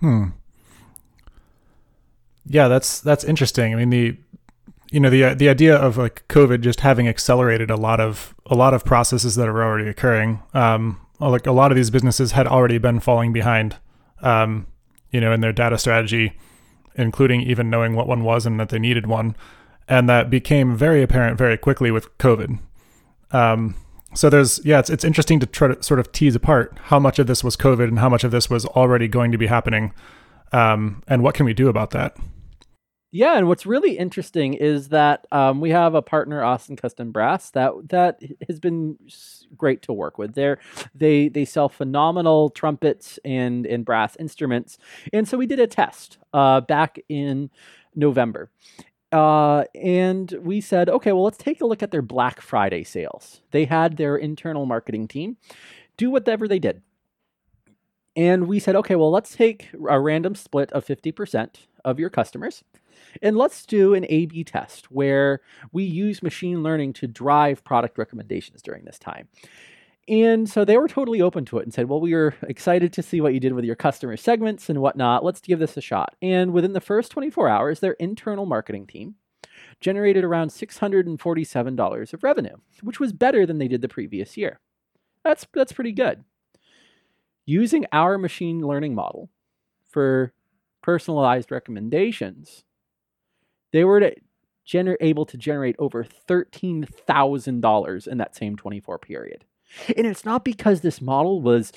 Hmm. 0.00 0.30
Yeah, 2.46 2.68
that's 2.68 3.00
that's 3.00 3.24
interesting. 3.24 3.72
I 3.74 3.76
mean 3.76 3.90
the 3.90 4.16
you 4.90 5.00
know 5.00 5.10
the 5.10 5.34
the 5.34 5.48
idea 5.48 5.76
of 5.76 5.96
like 5.96 6.26
COVID 6.28 6.60
just 6.60 6.80
having 6.80 7.08
accelerated 7.08 7.70
a 7.70 7.76
lot 7.76 8.00
of 8.00 8.34
a 8.46 8.54
lot 8.54 8.74
of 8.74 8.84
processes 8.84 9.36
that 9.36 9.48
are 9.48 9.62
already 9.62 9.88
occurring. 9.88 10.42
Um, 10.54 11.00
like 11.18 11.46
a 11.46 11.52
lot 11.52 11.70
of 11.70 11.76
these 11.76 11.90
businesses 11.90 12.32
had 12.32 12.46
already 12.46 12.78
been 12.78 12.98
falling 13.00 13.32
behind, 13.32 13.76
um, 14.22 14.66
you 15.10 15.20
know, 15.20 15.32
in 15.32 15.40
their 15.40 15.52
data 15.52 15.78
strategy, 15.78 16.32
including 16.96 17.40
even 17.42 17.70
knowing 17.70 17.94
what 17.94 18.08
one 18.08 18.24
was 18.24 18.44
and 18.44 18.58
that 18.58 18.70
they 18.70 18.78
needed 18.78 19.06
one, 19.06 19.36
and 19.88 20.08
that 20.08 20.30
became 20.30 20.76
very 20.76 21.02
apparent 21.02 21.38
very 21.38 21.56
quickly 21.56 21.90
with 21.90 22.16
COVID. 22.18 22.58
Um, 23.30 23.76
so 24.14 24.28
there's 24.28 24.64
yeah, 24.64 24.78
it's 24.78 24.90
it's 24.90 25.04
interesting 25.04 25.40
to 25.40 25.46
try 25.46 25.68
to 25.68 25.82
sort 25.82 26.00
of 26.00 26.12
tease 26.12 26.34
apart 26.34 26.76
how 26.84 26.98
much 26.98 27.18
of 27.18 27.26
this 27.26 27.42
was 27.42 27.56
COVID 27.56 27.88
and 27.88 27.98
how 27.98 28.08
much 28.08 28.24
of 28.24 28.30
this 28.30 28.50
was 28.50 28.66
already 28.66 29.08
going 29.08 29.32
to 29.32 29.38
be 29.38 29.46
happening, 29.46 29.92
um, 30.52 31.02
and 31.08 31.22
what 31.22 31.34
can 31.34 31.46
we 31.46 31.54
do 31.54 31.68
about 31.68 31.90
that. 31.90 32.16
Yeah, 33.14 33.36
and 33.36 33.46
what's 33.46 33.66
really 33.66 33.98
interesting 33.98 34.54
is 34.54 34.88
that 34.88 35.26
um, 35.30 35.60
we 35.60 35.68
have 35.68 35.94
a 35.94 36.00
partner, 36.00 36.42
Austin 36.42 36.76
Custom 36.76 37.12
Brass, 37.12 37.50
that 37.50 37.72
that 37.90 38.22
has 38.48 38.58
been 38.58 38.96
great 39.54 39.82
to 39.82 39.92
work 39.92 40.16
with. 40.16 40.34
They 40.34 40.56
they 40.94 41.28
they 41.28 41.44
sell 41.44 41.68
phenomenal 41.68 42.48
trumpets 42.48 43.18
and 43.22 43.66
and 43.66 43.84
brass 43.84 44.16
instruments, 44.16 44.78
and 45.12 45.28
so 45.28 45.36
we 45.36 45.46
did 45.46 45.60
a 45.60 45.66
test 45.66 46.16
uh, 46.32 46.62
back 46.62 46.98
in 47.10 47.50
November. 47.94 48.50
Uh, 49.12 49.64
and 49.74 50.32
we 50.40 50.62
said, 50.62 50.88
okay, 50.88 51.12
well, 51.12 51.24
let's 51.24 51.36
take 51.36 51.60
a 51.60 51.66
look 51.66 51.82
at 51.82 51.90
their 51.90 52.00
Black 52.00 52.40
Friday 52.40 52.82
sales. 52.82 53.42
They 53.50 53.66
had 53.66 53.98
their 53.98 54.16
internal 54.16 54.64
marketing 54.64 55.06
team 55.06 55.36
do 55.98 56.10
whatever 56.10 56.48
they 56.48 56.58
did 56.58 56.80
And 58.14 58.46
we 58.46 58.58
said, 58.58 58.76
okay, 58.76 58.94
well, 58.94 59.10
let's 59.10 59.34
take 59.34 59.70
a 59.88 59.98
random 59.98 60.34
split 60.34 60.70
of 60.72 60.84
50% 60.84 61.66
of 61.84 61.98
your 61.98 62.10
customers 62.10 62.62
and 63.20 63.36
let's 63.36 63.66
do 63.66 63.94
an 63.94 64.06
A 64.08 64.26
B 64.26 64.44
test 64.44 64.90
where 64.90 65.40
we 65.72 65.84
use 65.84 66.22
machine 66.22 66.62
learning 66.62 66.92
to 66.94 67.06
drive 67.06 67.64
product 67.64 67.98
recommendations 67.98 68.62
during 68.62 68.84
this 68.84 68.98
time. 68.98 69.28
And 70.08 70.48
so 70.48 70.64
they 70.64 70.76
were 70.78 70.88
totally 70.88 71.22
open 71.22 71.44
to 71.46 71.58
it 71.58 71.64
and 71.64 71.72
said, 71.72 71.88
Well, 71.88 72.00
we 72.00 72.12
are 72.14 72.34
excited 72.42 72.92
to 72.94 73.02
see 73.02 73.20
what 73.20 73.34
you 73.34 73.40
did 73.40 73.52
with 73.52 73.64
your 73.64 73.76
customer 73.76 74.16
segments 74.16 74.68
and 74.68 74.80
whatnot. 74.80 75.24
Let's 75.24 75.40
give 75.40 75.58
this 75.58 75.76
a 75.76 75.80
shot. 75.80 76.16
And 76.20 76.52
within 76.52 76.72
the 76.72 76.80
first 76.80 77.12
24 77.12 77.48
hours, 77.48 77.80
their 77.80 77.92
internal 77.92 78.46
marketing 78.46 78.86
team 78.86 79.14
generated 79.80 80.24
around 80.24 80.48
$647 80.48 82.12
of 82.12 82.22
revenue, 82.22 82.56
which 82.82 83.00
was 83.00 83.12
better 83.12 83.46
than 83.46 83.58
they 83.58 83.68
did 83.68 83.80
the 83.80 83.88
previous 83.88 84.36
year. 84.36 84.58
That's, 85.24 85.46
that's 85.54 85.72
pretty 85.72 85.92
good. 85.92 86.24
Using 87.44 87.86
our 87.92 88.18
machine 88.18 88.60
learning 88.60 88.94
model 88.94 89.30
for 89.90 90.32
personalized 90.82 91.50
recommendations, 91.50 92.64
they 93.72 93.84
were 93.84 94.00
to 94.00 94.14
gener- 94.66 94.96
able 95.00 95.26
to 95.26 95.36
generate 95.36 95.76
over 95.78 96.04
$13,000 96.04 98.06
in 98.06 98.18
that 98.18 98.36
same 98.36 98.56
24 98.56 98.98
period. 98.98 99.44
And 99.96 100.06
it's 100.06 100.24
not 100.24 100.44
because 100.44 100.80
this 100.80 101.00
model 101.00 101.40
was, 101.40 101.72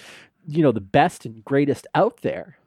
you 0.47 0.61
know, 0.61 0.71
the 0.71 0.81
best 0.81 1.25
and 1.25 1.43
greatest 1.45 1.87
out 1.95 2.21
there, 2.21 2.57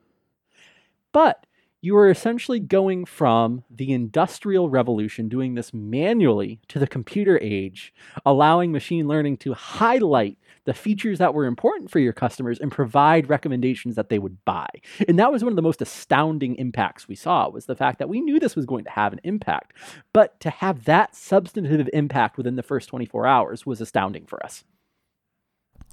but 1.12 1.46
you 1.88 1.96
are 1.96 2.10
essentially 2.10 2.60
going 2.60 3.06
from 3.06 3.64
the 3.70 3.92
industrial 3.92 4.68
revolution, 4.68 5.26
doing 5.26 5.54
this 5.54 5.72
manually, 5.72 6.60
to 6.68 6.78
the 6.78 6.86
computer 6.86 7.38
age, 7.40 7.94
allowing 8.26 8.70
machine 8.70 9.08
learning 9.08 9.38
to 9.38 9.54
highlight 9.54 10.36
the 10.66 10.74
features 10.74 11.18
that 11.18 11.32
were 11.32 11.46
important 11.46 11.90
for 11.90 11.98
your 11.98 12.12
customers 12.12 12.58
and 12.58 12.70
provide 12.70 13.30
recommendations 13.30 13.96
that 13.96 14.10
they 14.10 14.18
would 14.18 14.44
buy. 14.44 14.68
And 15.08 15.18
that 15.18 15.32
was 15.32 15.42
one 15.42 15.50
of 15.50 15.56
the 15.56 15.62
most 15.62 15.80
astounding 15.80 16.56
impacts 16.56 17.08
we 17.08 17.14
saw 17.14 17.48
was 17.48 17.64
the 17.64 17.74
fact 17.74 18.00
that 18.00 18.10
we 18.10 18.20
knew 18.20 18.38
this 18.38 18.54
was 18.54 18.66
going 18.66 18.84
to 18.84 18.90
have 18.90 19.14
an 19.14 19.20
impact, 19.24 19.72
but 20.12 20.38
to 20.40 20.50
have 20.50 20.84
that 20.84 21.16
substantive 21.16 21.88
impact 21.94 22.36
within 22.36 22.56
the 22.56 22.62
first 22.62 22.90
24 22.90 23.26
hours 23.26 23.64
was 23.64 23.80
astounding 23.80 24.26
for 24.26 24.44
us. 24.44 24.62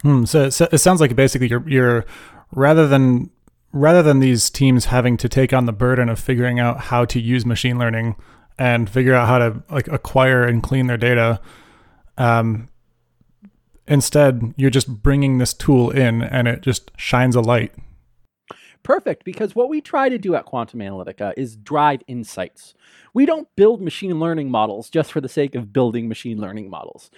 Hmm, 0.01 0.25
so, 0.25 0.49
so 0.49 0.67
it 0.73 0.79
sounds 0.79 0.99
like 0.99 1.15
basically 1.15 1.47
you're 1.47 1.63
you're 1.69 2.05
rather 2.51 2.85
than 2.85 3.29
rather 3.75 4.01
than 4.01 4.21
these 4.21 4.49
teams 4.49 4.85
having 4.85 5.17
to 5.17 5.27
take 5.27 5.51
on 5.51 5.65
the 5.65 5.73
burden 5.73 6.07
of 6.07 6.17
figuring 6.17 6.59
out 6.59 6.79
how 6.79 7.03
to 7.03 7.19
use 7.19 7.45
machine 7.45 7.77
learning 7.77 8.15
and 8.57 8.89
figure 8.89 9.13
out 9.13 9.27
how 9.27 9.37
to 9.37 9.61
like 9.69 9.89
acquire 9.89 10.45
and 10.45 10.63
clean 10.63 10.87
their 10.87 10.97
data 10.97 11.41
um, 12.17 12.69
instead 13.85 14.53
you're 14.55 14.69
just 14.69 15.03
bringing 15.03 15.39
this 15.39 15.53
tool 15.53 15.91
in 15.91 16.23
and 16.23 16.47
it 16.47 16.61
just 16.61 16.89
shines 16.95 17.35
a 17.35 17.41
light 17.41 17.73
perfect 18.85 19.25
because 19.25 19.55
what 19.55 19.67
we 19.67 19.81
try 19.81 20.07
to 20.07 20.17
do 20.19 20.35
at 20.35 20.45
Quantum 20.45 20.79
Analytica 20.79 21.33
is 21.35 21.55
drive 21.55 22.01
insights. 22.07 22.75
We 23.15 23.25
don't 23.25 23.47
build 23.55 23.81
machine 23.81 24.19
learning 24.19 24.51
models 24.51 24.91
just 24.91 25.11
for 25.11 25.19
the 25.19 25.27
sake 25.27 25.55
of 25.55 25.73
building 25.73 26.07
machine 26.07 26.39
learning 26.39 26.69
models. 26.69 27.09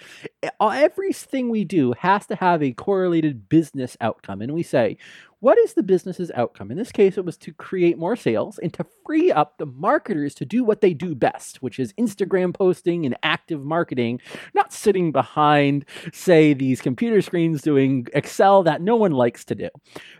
Everything 0.60 1.50
we 1.50 1.64
do 1.64 1.92
has 1.98 2.26
to 2.28 2.36
have 2.36 2.62
a 2.62 2.72
correlated 2.72 3.50
business 3.50 3.98
outcome. 4.00 4.40
And 4.40 4.54
we 4.54 4.62
say, 4.62 4.96
what 5.40 5.56
is 5.58 5.74
the 5.74 5.82
business's 5.84 6.32
outcome? 6.34 6.70
In 6.70 6.76
this 6.76 6.90
case, 6.90 7.16
it 7.16 7.24
was 7.24 7.36
to 7.38 7.52
create 7.52 7.96
more 7.96 8.16
sales 8.16 8.58
and 8.58 8.72
to 8.74 8.84
free 9.06 9.30
up 9.30 9.58
the 9.58 9.66
marketers 9.66 10.34
to 10.34 10.44
do 10.44 10.64
what 10.64 10.80
they 10.80 10.92
do 10.92 11.14
best, 11.14 11.62
which 11.62 11.78
is 11.78 11.92
Instagram 11.92 12.52
posting 12.52 13.06
and 13.06 13.16
active 13.22 13.64
marketing, 13.64 14.20
not 14.54 14.72
sitting 14.72 15.12
behind, 15.12 15.84
say, 16.12 16.54
these 16.54 16.80
computer 16.80 17.22
screens 17.22 17.62
doing 17.62 18.08
Excel 18.14 18.64
that 18.64 18.82
no 18.82 18.96
one 18.96 19.12
likes 19.12 19.44
to 19.44 19.54
do. 19.54 19.68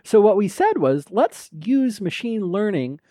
So, 0.03 0.21
what 0.21 0.37
we 0.37 0.47
said 0.47 0.77
was 0.77 1.05
let's 1.09 1.49
use 1.65 1.99
machine 1.99 2.43
learning 2.45 3.01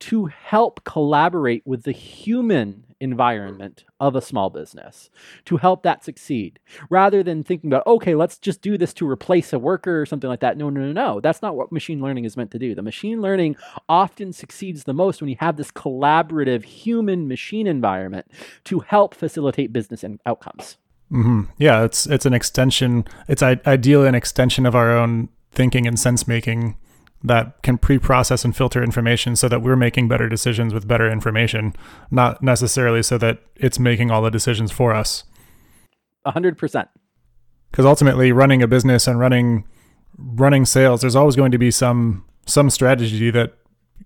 to 0.00 0.26
help 0.26 0.82
collaborate 0.82 1.64
with 1.64 1.84
the 1.84 1.92
human 1.92 2.84
environment 3.02 3.84
of 4.00 4.16
a 4.16 4.22
small 4.22 4.48
business 4.48 5.10
to 5.44 5.56
help 5.56 5.82
that 5.82 6.04
succeed 6.04 6.58
rather 6.88 7.22
than 7.22 7.42
thinking 7.42 7.68
about 7.68 7.86
okay 7.86 8.14
let's 8.14 8.38
just 8.38 8.62
do 8.62 8.78
this 8.78 8.94
to 8.94 9.08
replace 9.08 9.52
a 9.52 9.58
worker 9.58 10.00
or 10.00 10.06
something 10.06 10.30
like 10.30 10.40
that. 10.40 10.56
No 10.56 10.70
no 10.70 10.80
no 10.80 10.92
no. 10.92 11.20
That's 11.20 11.42
not 11.42 11.56
what 11.56 11.72
machine 11.72 12.00
learning 12.00 12.24
is 12.24 12.36
meant 12.36 12.52
to 12.52 12.58
do. 12.58 12.74
The 12.74 12.82
machine 12.82 13.20
learning 13.20 13.56
often 13.88 14.32
succeeds 14.32 14.84
the 14.84 14.94
most 14.94 15.20
when 15.20 15.28
you 15.28 15.36
have 15.40 15.56
this 15.56 15.70
collaborative 15.70 16.64
human 16.64 17.28
machine 17.28 17.66
environment 17.66 18.26
to 18.64 18.80
help 18.80 19.14
facilitate 19.14 19.72
business 19.72 20.04
and 20.04 20.20
outcomes. 20.24 20.76
Mm-hmm. 21.10 21.42
yeah 21.58 21.84
it's 21.84 22.06
it's 22.06 22.24
an 22.24 22.32
extension 22.32 23.04
it's 23.28 23.42
ideally 23.42 24.08
an 24.08 24.14
extension 24.14 24.64
of 24.64 24.74
our 24.74 24.96
own 24.96 25.28
thinking 25.50 25.86
and 25.86 26.00
sense 26.00 26.26
making 26.26 26.74
that 27.24 27.62
can 27.62 27.78
pre-process 27.78 28.44
and 28.44 28.56
filter 28.56 28.82
information 28.82 29.36
so 29.36 29.48
that 29.48 29.62
we're 29.62 29.76
making 29.76 30.08
better 30.08 30.28
decisions 30.28 30.74
with 30.74 30.88
better 30.88 31.10
information, 31.10 31.74
not 32.10 32.42
necessarily 32.42 33.02
so 33.02 33.18
that 33.18 33.38
it's 33.56 33.78
making 33.78 34.10
all 34.10 34.22
the 34.22 34.30
decisions 34.30 34.72
for 34.72 34.92
us. 34.92 35.24
A 36.24 36.30
hundred 36.32 36.58
percent. 36.58 36.88
Because 37.70 37.86
ultimately, 37.86 38.32
running 38.32 38.62
a 38.62 38.66
business 38.66 39.06
and 39.06 39.18
running 39.18 39.66
running 40.18 40.64
sales, 40.64 41.00
there's 41.00 41.16
always 41.16 41.36
going 41.36 41.52
to 41.52 41.58
be 41.58 41.70
some 41.70 42.24
some 42.46 42.70
strategy 42.70 43.30
that 43.30 43.54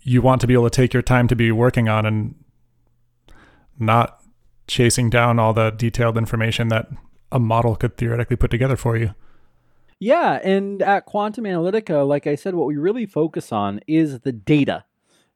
you 0.03 0.23
want 0.23 0.41
to 0.41 0.47
be 0.47 0.55
able 0.55 0.69
to 0.69 0.71
take 0.71 0.93
your 0.93 1.03
time 1.03 1.27
to 1.29 1.37
be 1.37 1.51
working 1.51 1.89
on 1.89 2.07
and 2.07 2.35
not 3.79 4.21
chasing 4.67 5.11
down 5.11 5.39
all 5.39 5.53
the 5.53 5.71
detailed 5.71 6.17
information 6.17 6.69
that 6.69 6.89
a 7.33 7.39
model 7.39 7.77
could 7.77 7.97
theoretically 7.97 8.37
put 8.37 8.51
together 8.51 8.77
for 8.77 8.97
you. 8.97 9.15
Yeah, 9.99 10.41
and 10.45 10.83
at 10.83 11.07
Quantum 11.07 11.45
Analytica, 11.45 12.07
like 12.07 12.27
I 12.27 12.35
said, 12.35 12.55
what 12.55 12.67
we 12.67 12.77
really 12.77 13.07
focus 13.07 13.51
on 13.51 13.81
is 13.87 14.21
the 14.21 14.33
data, 14.33 14.85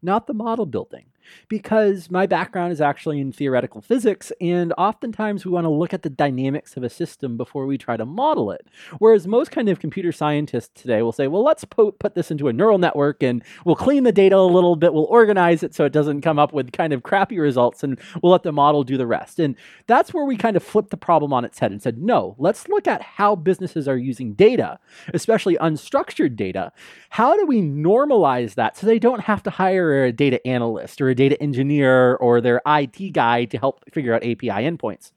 not 0.03 0.27
the 0.27 0.35
model 0.35 0.67
building 0.67 1.07
because 1.49 2.11
my 2.11 2.27
background 2.27 2.73
is 2.73 2.81
actually 2.81 3.21
in 3.21 3.33
theoretical 3.33 3.81
physics, 3.81 4.33
and 4.41 4.73
oftentimes 4.79 5.45
we 5.45 5.51
want 5.51 5.65
to 5.65 5.71
look 5.71 5.93
at 5.93 6.03
the 6.03 6.11
dynamics 6.11 6.77
of 6.77 6.83
a 6.83 6.91
system 6.91 7.37
before 7.37 7.67
we 7.67 7.79
try 7.79 7.97
to 7.97 8.07
model 8.07 8.51
it. 8.51 8.67
Whereas 8.99 9.27
most 9.27 9.51
kind 9.51 9.69
of 9.69 9.81
computer 9.81 10.13
scientists 10.13 10.81
today 10.81 11.03
will 11.03 11.13
say, 11.13 11.27
well, 11.27 11.45
let's 11.45 11.65
po- 11.65 11.93
put 11.93 12.15
this 12.15 12.31
into 12.31 12.49
a 12.49 12.53
neural 12.53 12.79
network 12.79 13.23
and 13.23 13.43
we'll 13.65 13.77
clean 13.77 14.05
the 14.05 14.13
data 14.13 14.37
a 14.37 14.39
little 14.39 14.77
bit, 14.77 14.93
we'll 14.93 15.05
organize 15.05 15.63
it 15.63 15.75
so 15.75 15.85
it 15.85 15.93
doesn't 15.93 16.23
come 16.23 16.39
up 16.39 16.53
with 16.53 16.73
kind 16.73 16.93
of 16.93 17.03
crappy 17.03 17.39
results, 17.39 17.83
and 17.83 17.99
we'll 18.23 18.33
let 18.33 18.43
the 18.43 18.53
model 18.53 18.85
do 18.85 18.97
the 18.97 19.07
rest. 19.07 19.39
And 19.39 19.57
that's 19.87 20.15
where 20.15 20.25
we 20.25 20.37
kind 20.37 20.57
of 20.57 20.63
flipped 20.63 20.91
the 20.91 20.97
problem 20.97 21.33
on 21.33 21.45
its 21.45 21.59
head 21.59 21.73
and 21.73 21.83
said, 21.83 21.99
no, 21.99 22.35
let's 22.39 22.69
look 22.69 22.87
at 22.87 23.03
how 23.03 23.35
businesses 23.37 23.89
are 23.89 23.97
using 23.97 24.35
data, 24.35 24.79
especially 25.13 25.57
unstructured 25.57 26.37
data. 26.37 26.73
How 27.11 27.37
do 27.37 27.47
we 27.47 27.61
normalize 27.61 28.55
that 28.55 28.77
so 28.77 28.87
they 28.87 28.99
don't 28.99 29.21
have 29.21 29.43
to 29.45 29.51
hire 29.51 30.05
a 30.05 30.13
data 30.13 30.45
analyst 30.47 31.01
or 31.01 31.09
a 31.09 31.15
data 31.21 31.41
engineer 31.43 32.15
or 32.17 32.41
their 32.41 32.63
IT 32.67 33.13
guy 33.13 33.45
to 33.45 33.59
help 33.59 33.85
figure 33.93 34.15
out 34.15 34.23
API 34.23 34.49
endpoints. 34.49 35.13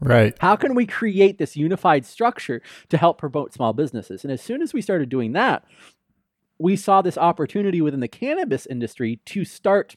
Right. 0.00 0.34
How 0.40 0.56
can 0.56 0.74
we 0.74 0.86
create 0.86 1.36
this 1.36 1.56
unified 1.56 2.06
structure 2.06 2.62
to 2.88 2.96
help 2.96 3.18
promote 3.18 3.52
small 3.52 3.74
businesses? 3.74 4.24
And 4.24 4.32
as 4.32 4.40
soon 4.40 4.62
as 4.62 4.72
we 4.72 4.80
started 4.80 5.10
doing 5.10 5.32
that, 5.32 5.64
we 6.58 6.74
saw 6.74 7.02
this 7.02 7.18
opportunity 7.18 7.82
within 7.82 8.00
the 8.00 8.08
cannabis 8.08 8.64
industry 8.64 9.20
to 9.26 9.44
start 9.44 9.96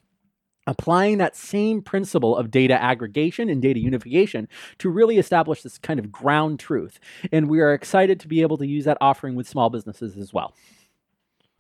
applying 0.68 1.20
that 1.20 1.38
same 1.38 1.82
principle 1.82 2.36
of 2.36 2.52
data 2.52 2.74
aggregation 2.82 3.50
and 3.50 3.62
data 3.62 3.80
unification 3.80 4.50
to 4.80 4.90
really 4.90 5.18
establish 5.18 5.62
this 5.62 5.78
kind 5.78 6.00
of 6.00 6.12
ground 6.12 6.60
truth. 6.60 7.00
And 7.32 7.48
we 7.48 7.62
are 7.62 7.74
excited 7.74 8.20
to 8.20 8.28
be 8.28 8.42
able 8.42 8.58
to 8.58 8.68
use 8.68 8.84
that 8.86 8.98
offering 9.00 9.36
with 9.36 9.48
small 9.48 9.70
businesses 9.70 10.18
as 10.18 10.34
well. 10.34 10.54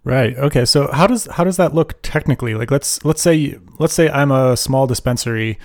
Right. 0.05 0.37
Okay. 0.37 0.65
So 0.65 0.91
how 0.91 1.07
does 1.07 1.25
how 1.25 1.43
does 1.43 1.57
that 1.57 1.73
look 1.73 1.99
technically? 2.03 2.53
Like 2.53 2.69
let's 2.69 3.03
let's 3.03 3.23
say 3.23 3.57
let's 3.79 3.93
say 3.93 4.07
I'm 4.07 4.31
a 4.31 4.55
small 4.55 4.85
dispensary 4.85 5.57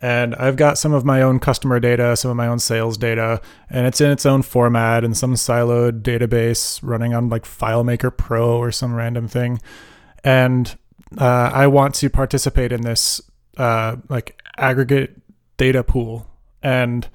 and 0.00 0.36
I've 0.36 0.54
got 0.54 0.78
some 0.78 0.92
of 0.92 1.04
my 1.04 1.20
own 1.20 1.40
customer 1.40 1.80
data, 1.80 2.16
some 2.16 2.30
of 2.30 2.36
my 2.36 2.46
own 2.46 2.60
sales 2.60 2.96
data, 2.96 3.40
and 3.68 3.88
it's 3.88 4.00
in 4.00 4.12
its 4.12 4.24
own 4.24 4.42
format 4.42 5.02
in 5.02 5.14
some 5.14 5.34
siloed 5.34 6.02
database 6.02 6.78
running 6.80 7.12
on 7.12 7.28
like 7.28 7.42
FileMaker 7.42 8.16
Pro 8.16 8.56
or 8.56 8.70
some 8.70 8.94
random 8.94 9.26
thing. 9.26 9.60
And 10.22 10.78
uh, 11.16 11.50
I 11.52 11.66
want 11.66 11.96
to 11.96 12.08
participate 12.08 12.70
in 12.70 12.82
this 12.82 13.20
uh, 13.56 13.96
like 14.08 14.40
aggregate 14.56 15.20
data 15.56 15.82
pool 15.82 16.30
and 16.62 17.08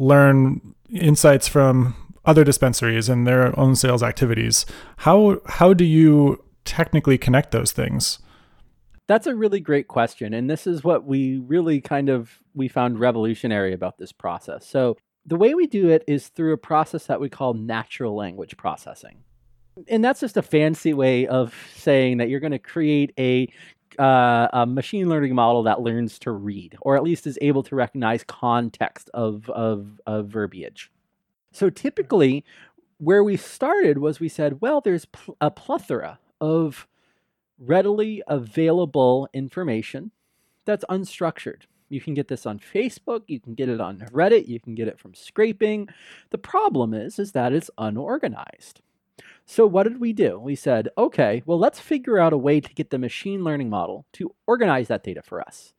learn 0.00 0.74
insights 0.90 1.46
from 1.46 1.94
other 2.28 2.44
dispensaries 2.44 3.08
and 3.08 3.26
their 3.26 3.58
own 3.58 3.74
sales 3.74 4.02
activities. 4.02 4.66
How 4.98 5.40
how 5.46 5.72
do 5.72 5.84
you 5.84 6.44
technically 6.64 7.18
connect 7.18 7.50
those 7.50 7.72
things? 7.72 8.18
That's 9.06 9.26
a 9.26 9.34
really 9.34 9.60
great 9.60 9.88
question 9.88 10.34
and 10.34 10.50
this 10.50 10.66
is 10.66 10.84
what 10.84 11.04
we 11.04 11.38
really 11.38 11.80
kind 11.80 12.10
of 12.10 12.38
we 12.54 12.68
found 12.68 13.00
revolutionary 13.00 13.72
about 13.72 13.96
this 13.96 14.12
process. 14.12 14.66
So 14.66 14.98
the 15.24 15.36
way 15.36 15.54
we 15.54 15.66
do 15.66 15.88
it 15.88 16.04
is 16.06 16.28
through 16.28 16.52
a 16.52 16.58
process 16.58 17.06
that 17.06 17.20
we 17.20 17.30
call 17.30 17.54
natural 17.54 18.14
language 18.14 18.56
processing. 18.58 19.24
And 19.88 20.04
that's 20.04 20.20
just 20.20 20.36
a 20.36 20.42
fancy 20.42 20.92
way 20.92 21.26
of 21.26 21.54
saying 21.74 22.18
that 22.18 22.28
you're 22.28 22.40
going 22.40 22.52
to 22.52 22.58
create 22.58 23.12
a 23.18 23.48
uh, 23.98 24.48
a 24.52 24.66
machine 24.66 25.08
learning 25.08 25.34
model 25.34 25.64
that 25.64 25.80
learns 25.80 26.18
to 26.20 26.30
read, 26.30 26.76
or 26.82 26.96
at 26.96 27.02
least 27.02 27.26
is 27.26 27.38
able 27.40 27.62
to 27.64 27.74
recognize 27.74 28.22
context 28.22 29.10
of, 29.12 29.50
of, 29.50 30.00
of 30.06 30.28
verbiage. 30.28 30.90
So 31.58 31.70
typically, 31.70 32.44
where 32.98 33.24
we 33.24 33.36
started 33.36 33.98
was 33.98 34.20
we 34.20 34.28
said, 34.28 34.60
well, 34.60 34.80
there's 34.80 35.06
pl- 35.06 35.36
a 35.40 35.50
plethora 35.50 36.20
of 36.40 36.86
readily 37.58 38.22
available 38.28 39.28
information 39.32 40.12
that's 40.66 40.84
unstructured. 40.88 41.62
You 41.88 42.00
can 42.00 42.14
get 42.14 42.28
this 42.28 42.46
on 42.46 42.60
Facebook, 42.60 43.22
you 43.26 43.40
can 43.40 43.54
get 43.54 43.68
it 43.68 43.80
on 43.80 43.98
Reddit, 44.12 44.46
you 44.46 44.60
can 44.60 44.76
get 44.76 44.86
it 44.86 45.00
from 45.00 45.14
scraping. 45.14 45.88
The 46.30 46.38
problem 46.38 46.94
is 46.94 47.18
is 47.18 47.32
that 47.32 47.52
it's 47.52 47.72
unorganized. 47.76 48.80
So 49.44 49.66
what 49.66 49.82
did 49.82 49.98
we 49.98 50.12
do? 50.12 50.38
We 50.38 50.54
said, 50.54 50.90
okay, 50.96 51.42
well 51.44 51.58
let's 51.58 51.80
figure 51.80 52.20
out 52.20 52.32
a 52.32 52.38
way 52.38 52.60
to 52.60 52.72
get 52.72 52.90
the 52.90 52.98
machine 52.98 53.42
learning 53.42 53.68
model 53.68 54.06
to 54.12 54.32
organize 54.46 54.86
that 54.86 55.02
data 55.02 55.22
for 55.22 55.40
us. 55.40 55.72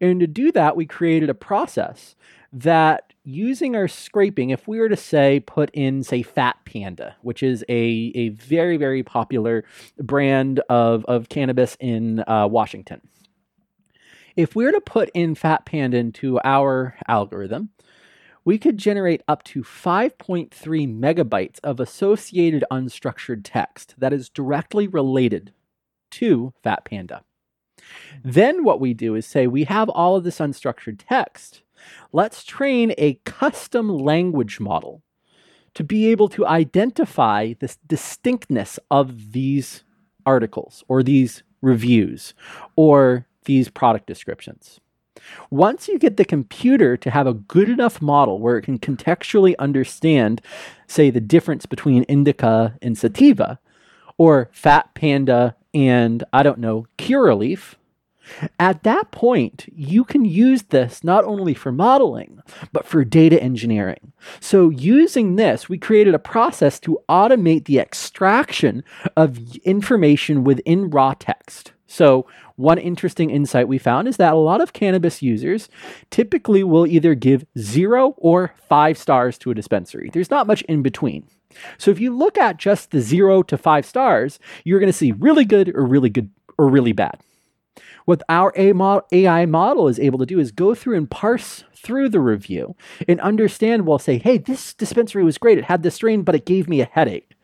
And 0.00 0.20
to 0.20 0.26
do 0.26 0.50
that, 0.52 0.76
we 0.76 0.86
created 0.86 1.28
a 1.28 1.34
process 1.34 2.16
that 2.54 3.12
using 3.24 3.74
our 3.74 3.88
scraping, 3.88 4.50
if 4.50 4.68
we 4.68 4.78
were 4.78 4.88
to 4.88 4.96
say 4.96 5.40
put 5.40 5.70
in, 5.72 6.02
say, 6.04 6.22
Fat 6.22 6.56
Panda, 6.64 7.16
which 7.22 7.42
is 7.42 7.64
a, 7.68 8.12
a 8.14 8.28
very, 8.30 8.76
very 8.76 9.02
popular 9.02 9.64
brand 9.98 10.60
of, 10.68 11.04
of 11.06 11.28
cannabis 11.28 11.76
in 11.80 12.22
uh, 12.26 12.46
Washington, 12.48 13.00
if 14.36 14.54
we 14.54 14.64
were 14.64 14.72
to 14.72 14.80
put 14.80 15.10
in 15.14 15.34
Fat 15.34 15.66
Panda 15.66 15.96
into 15.96 16.40
our 16.44 16.96
algorithm, 17.08 17.70
we 18.44 18.58
could 18.58 18.78
generate 18.78 19.22
up 19.26 19.42
to 19.44 19.62
5.3 19.62 20.50
megabytes 20.52 21.58
of 21.64 21.80
associated 21.80 22.64
unstructured 22.70 23.40
text 23.42 23.94
that 23.98 24.12
is 24.12 24.28
directly 24.28 24.86
related 24.86 25.52
to 26.12 26.52
Fat 26.62 26.84
Panda. 26.84 27.24
Then 28.22 28.64
what 28.64 28.80
we 28.80 28.94
do 28.94 29.14
is 29.14 29.26
say 29.26 29.46
we 29.46 29.64
have 29.64 29.88
all 29.88 30.16
of 30.16 30.24
this 30.24 30.38
unstructured 30.38 31.00
text. 31.08 31.62
Let's 32.12 32.44
train 32.44 32.94
a 32.98 33.14
custom 33.24 33.88
language 33.88 34.60
model 34.60 35.02
to 35.74 35.84
be 35.84 36.06
able 36.06 36.28
to 36.28 36.46
identify 36.46 37.54
the 37.58 37.74
distinctness 37.86 38.78
of 38.90 39.32
these 39.32 39.84
articles 40.24 40.84
or 40.88 41.02
these 41.02 41.42
reviews 41.60 42.34
or 42.76 43.26
these 43.44 43.68
product 43.68 44.06
descriptions. 44.06 44.80
Once 45.50 45.88
you 45.88 45.98
get 45.98 46.16
the 46.16 46.24
computer 46.24 46.96
to 46.96 47.10
have 47.10 47.26
a 47.26 47.34
good 47.34 47.68
enough 47.68 48.02
model 48.02 48.38
where 48.38 48.58
it 48.58 48.62
can 48.62 48.78
contextually 48.78 49.54
understand, 49.58 50.40
say, 50.86 51.10
the 51.10 51.20
difference 51.20 51.66
between 51.66 52.02
indica 52.04 52.76
and 52.82 52.98
sativa, 52.98 53.58
or 54.18 54.48
fat 54.52 54.94
panda 54.94 55.56
and, 55.72 56.22
I 56.32 56.42
don't 56.42 56.58
know, 56.58 56.86
cure 56.98 57.28
Curaleaf, 57.28 57.74
at 58.58 58.82
that 58.84 59.10
point, 59.10 59.66
you 59.74 60.04
can 60.04 60.24
use 60.24 60.64
this 60.64 61.04
not 61.04 61.24
only 61.24 61.54
for 61.54 61.72
modeling, 61.72 62.40
but 62.72 62.86
for 62.86 63.04
data 63.04 63.42
engineering. 63.42 64.12
So, 64.40 64.70
using 64.70 65.36
this, 65.36 65.68
we 65.68 65.78
created 65.78 66.14
a 66.14 66.18
process 66.18 66.80
to 66.80 66.98
automate 67.08 67.64
the 67.64 67.78
extraction 67.78 68.84
of 69.16 69.56
information 69.58 70.44
within 70.44 70.90
raw 70.90 71.14
text. 71.18 71.72
So, 71.86 72.26
one 72.56 72.78
interesting 72.78 73.30
insight 73.30 73.68
we 73.68 73.78
found 73.78 74.08
is 74.08 74.16
that 74.16 74.32
a 74.32 74.36
lot 74.36 74.60
of 74.60 74.72
cannabis 74.72 75.22
users 75.22 75.68
typically 76.10 76.64
will 76.64 76.86
either 76.86 77.14
give 77.14 77.46
zero 77.58 78.14
or 78.18 78.54
five 78.68 78.96
stars 78.98 79.38
to 79.38 79.50
a 79.50 79.54
dispensary. 79.54 80.10
There's 80.12 80.30
not 80.30 80.46
much 80.46 80.62
in 80.62 80.82
between. 80.82 81.26
So, 81.78 81.90
if 81.90 82.00
you 82.00 82.16
look 82.16 82.38
at 82.38 82.56
just 82.56 82.90
the 82.90 83.00
zero 83.00 83.42
to 83.44 83.58
five 83.58 83.86
stars, 83.86 84.38
you're 84.64 84.80
going 84.80 84.92
to 84.92 84.98
see 84.98 85.12
really 85.12 85.44
good 85.44 85.68
or 85.74 85.84
really 85.84 86.10
good 86.10 86.30
or 86.58 86.68
really 86.68 86.92
bad. 86.92 87.20
What 88.04 88.22
our 88.28 88.52
AI 88.56 89.46
model 89.46 89.88
is 89.88 89.98
able 89.98 90.18
to 90.18 90.26
do 90.26 90.38
is 90.38 90.50
go 90.50 90.74
through 90.74 90.96
and 90.96 91.10
parse 91.10 91.64
through 91.74 92.08
the 92.08 92.20
review 92.20 92.76
and 93.08 93.20
understand, 93.20 93.86
well, 93.86 93.98
say, 93.98 94.18
hey, 94.18 94.38
this 94.38 94.74
dispensary 94.74 95.24
was 95.24 95.38
great. 95.38 95.58
It 95.58 95.64
had 95.64 95.82
this 95.82 95.94
strain, 95.94 96.22
but 96.22 96.34
it 96.34 96.46
gave 96.46 96.68
me 96.68 96.80
a 96.80 96.86
headache. 96.86 97.34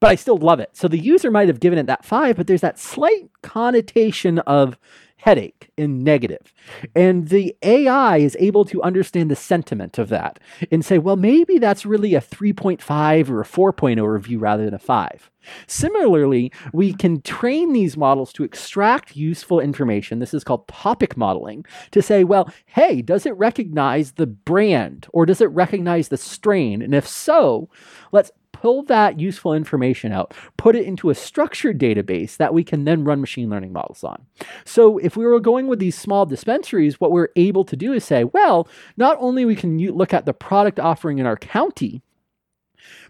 But 0.00 0.10
I 0.10 0.14
still 0.14 0.36
love 0.36 0.60
it. 0.60 0.76
So 0.76 0.86
the 0.86 0.98
user 0.98 1.30
might 1.30 1.48
have 1.48 1.60
given 1.60 1.78
it 1.78 1.86
that 1.86 2.04
five, 2.04 2.36
but 2.36 2.46
there's 2.46 2.60
that 2.60 2.78
slight 2.78 3.30
connotation 3.42 4.38
of 4.40 4.78
headache 5.16 5.57
in 5.78 6.02
negative. 6.02 6.52
And 6.94 7.28
the 7.28 7.56
AI 7.62 8.18
is 8.18 8.36
able 8.40 8.64
to 8.66 8.82
understand 8.82 9.30
the 9.30 9.36
sentiment 9.36 9.98
of 9.98 10.08
that 10.08 10.38
and 10.70 10.84
say, 10.84 10.98
well, 10.98 11.16
maybe 11.16 11.58
that's 11.58 11.86
really 11.86 12.14
a 12.14 12.20
3.5 12.20 13.30
or 13.30 13.40
a 13.40 13.44
4.0 13.44 14.12
review 14.12 14.38
rather 14.38 14.64
than 14.64 14.74
a 14.74 14.78
5. 14.78 15.30
Similarly, 15.66 16.52
we 16.72 16.92
can 16.92 17.22
train 17.22 17.72
these 17.72 17.96
models 17.96 18.32
to 18.34 18.44
extract 18.44 19.16
useful 19.16 19.60
information. 19.60 20.18
This 20.18 20.34
is 20.34 20.44
called 20.44 20.68
topic 20.68 21.16
modeling 21.16 21.64
to 21.92 22.02
say, 22.02 22.24
well, 22.24 22.52
hey, 22.66 23.02
does 23.02 23.24
it 23.24 23.36
recognize 23.36 24.12
the 24.12 24.26
brand 24.26 25.06
or 25.12 25.26
does 25.26 25.40
it 25.40 25.50
recognize 25.50 26.08
the 26.08 26.16
strain? 26.16 26.82
And 26.82 26.94
if 26.94 27.06
so, 27.06 27.70
let's 28.12 28.30
pull 28.52 28.82
that 28.84 29.20
useful 29.20 29.54
information 29.54 30.12
out, 30.12 30.34
put 30.56 30.74
it 30.74 30.84
into 30.84 31.10
a 31.10 31.14
structured 31.14 31.78
database 31.78 32.36
that 32.36 32.52
we 32.52 32.64
can 32.64 32.84
then 32.84 33.04
run 33.04 33.20
machine 33.20 33.50
learning 33.50 33.72
models 33.72 34.02
on. 34.02 34.26
So 34.64 34.98
if 34.98 35.16
we 35.16 35.24
were 35.24 35.40
going 35.40 35.68
with 35.68 35.78
these 35.78 35.96
small 35.96 36.26
dispensaries, 36.26 37.00
what 37.00 37.12
we're 37.12 37.28
able 37.36 37.64
to 37.64 37.76
do 37.76 37.92
is 37.92 38.04
say, 38.04 38.24
well, 38.24 38.68
not 38.96 39.16
only 39.20 39.44
we 39.44 39.56
can 39.56 39.78
look 39.78 40.12
at 40.12 40.26
the 40.26 40.32
product 40.32 40.80
offering 40.80 41.18
in 41.18 41.26
our 41.26 41.36
county, 41.36 42.02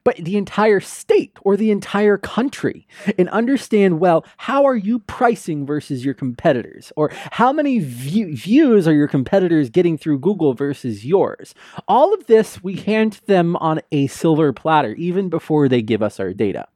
but 0.04 0.16
the 0.16 0.37
entire 0.37 0.81
state 0.81 1.37
or 1.42 1.57
the 1.57 1.70
entire 1.70 2.18
country 2.18 2.87
and 3.18 3.28
understand 3.31 4.00
well 4.00 4.24
how 4.37 4.64
are 4.64 4.76
you 4.76 4.98
pricing 5.00 5.66
versus 5.66 6.04
your 6.04 6.14
competitors? 6.14 6.92
Or 6.96 7.11
how 7.33 7.52
many 7.52 7.78
view- 7.78 8.35
views 8.37 8.87
are 8.88 8.92
your 8.92 9.09
competitors 9.09 9.70
getting 9.70 9.98
through 9.98 10.20
google 10.20 10.54
versus 10.54 11.04
yours? 11.04 11.54
All 11.87 12.14
of 12.14 12.26
this 12.26 12.62
we 12.62 12.76
hand 12.76 13.20
them 13.26 13.57
on 13.57 13.81
a 13.92 14.07
silver 14.09 14.52
platter 14.52 14.94
even 14.94 15.28
before 15.28 15.68
they 15.68 15.83
give 15.83 16.02
us 16.02 16.20
our 16.20 16.33
data 16.33 16.66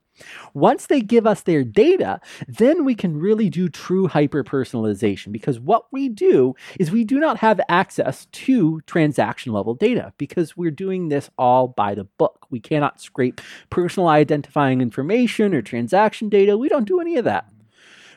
once 0.54 0.86
they 0.86 1.00
give 1.00 1.26
us 1.26 1.42
their 1.42 1.64
data, 1.64 2.20
then 2.48 2.84
we 2.84 2.94
can 2.94 3.18
really 3.18 3.48
do 3.48 3.68
true 3.68 4.08
hyper 4.08 4.44
personalization 4.44 5.32
because 5.32 5.58
what 5.60 5.86
we 5.92 6.08
do 6.08 6.54
is 6.78 6.90
we 6.90 7.04
do 7.04 7.18
not 7.18 7.38
have 7.38 7.60
access 7.68 8.26
to 8.26 8.80
transaction 8.86 9.52
level 9.52 9.74
data 9.74 10.12
because 10.18 10.56
we're 10.56 10.70
doing 10.70 11.08
this 11.08 11.30
all 11.38 11.68
by 11.68 11.94
the 11.94 12.04
book. 12.04 12.46
We 12.50 12.60
cannot 12.60 13.00
scrape 13.00 13.40
personal 13.70 14.08
identifying 14.08 14.80
information 14.80 15.54
or 15.54 15.62
transaction 15.62 16.28
data. 16.28 16.58
We 16.58 16.68
don't 16.68 16.86
do 16.86 17.00
any 17.00 17.16
of 17.16 17.24
that. 17.24 17.48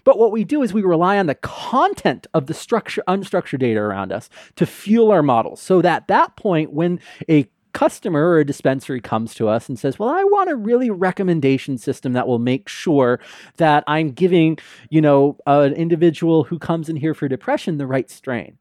But 0.06 0.20
what 0.20 0.32
we 0.32 0.44
do 0.44 0.62
is 0.62 0.72
we 0.72 0.84
rely 0.84 1.18
on 1.18 1.26
the 1.26 1.36
content 1.36 2.28
of 2.34 2.46
the 2.46 2.54
structure, 2.54 3.04
unstructured 3.08 3.60
data 3.60 3.80
around 3.80 4.14
us 4.14 4.30
to 4.56 4.66
fuel 4.66 5.12
our 5.12 5.24
models. 5.24 5.60
So 5.60 5.82
that 5.82 6.04
at 6.04 6.08
that 6.10 6.36
point, 6.36 6.72
when 6.72 7.00
a 7.28 7.50
customer 7.76 8.30
or 8.30 8.40
a 8.40 8.46
dispensary 8.46 9.02
comes 9.02 9.36
to 9.36 9.50
us 9.50 9.68
and 9.70 9.78
says, 9.78 10.00
"Well, 10.00 10.10
I 10.10 10.24
want 10.24 10.50
a 10.50 10.56
really 10.56 10.90
recommendation 10.90 11.78
system 11.78 12.14
that 12.14 12.28
will 12.28 12.40
make 12.40 12.70
sure 12.70 13.20
that 13.58 13.84
I'm 13.86 14.12
giving, 14.12 14.58
you 14.90 15.02
know, 15.02 15.38
an 15.46 15.74
individual 15.74 16.46
who 16.46 16.58
comes 16.58 16.90
in 16.90 16.96
here 16.96 17.14
for 17.14 17.28
depression 17.28 17.78
the 17.78 17.86
right 17.86 18.10
strain." 18.10 18.58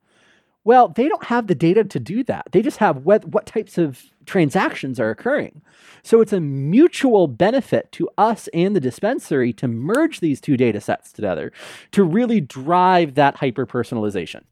Well, 0.65 0.89
they 0.89 1.09
don't 1.09 1.25
have 1.25 1.47
the 1.47 1.55
data 1.55 1.85
to 1.85 2.01
do 2.01 2.25
that. 2.25 2.49
They 2.53 2.63
just 2.63 2.79
have 2.79 3.05
what 3.05 3.27
what 3.27 3.47
types 3.47 3.79
of 3.79 4.03
transactions 4.27 4.99
are 4.99 5.11
occurring. 5.11 5.63
So 6.03 6.21
it's 6.21 6.33
a 6.33 6.41
mutual 6.41 7.29
benefit 7.29 7.93
to 7.93 8.09
us 8.19 8.49
and 8.53 8.75
the 8.75 8.81
dispensary 8.81 9.53
to 9.55 9.69
merge 9.69 10.21
these 10.21 10.41
two 10.41 10.57
data 10.57 10.81
sets 10.81 11.13
together 11.13 11.53
to 11.93 12.03
really 12.03 12.41
drive 12.41 13.15
that 13.15 13.37
hyper 13.37 13.67
personalization. 13.67 14.43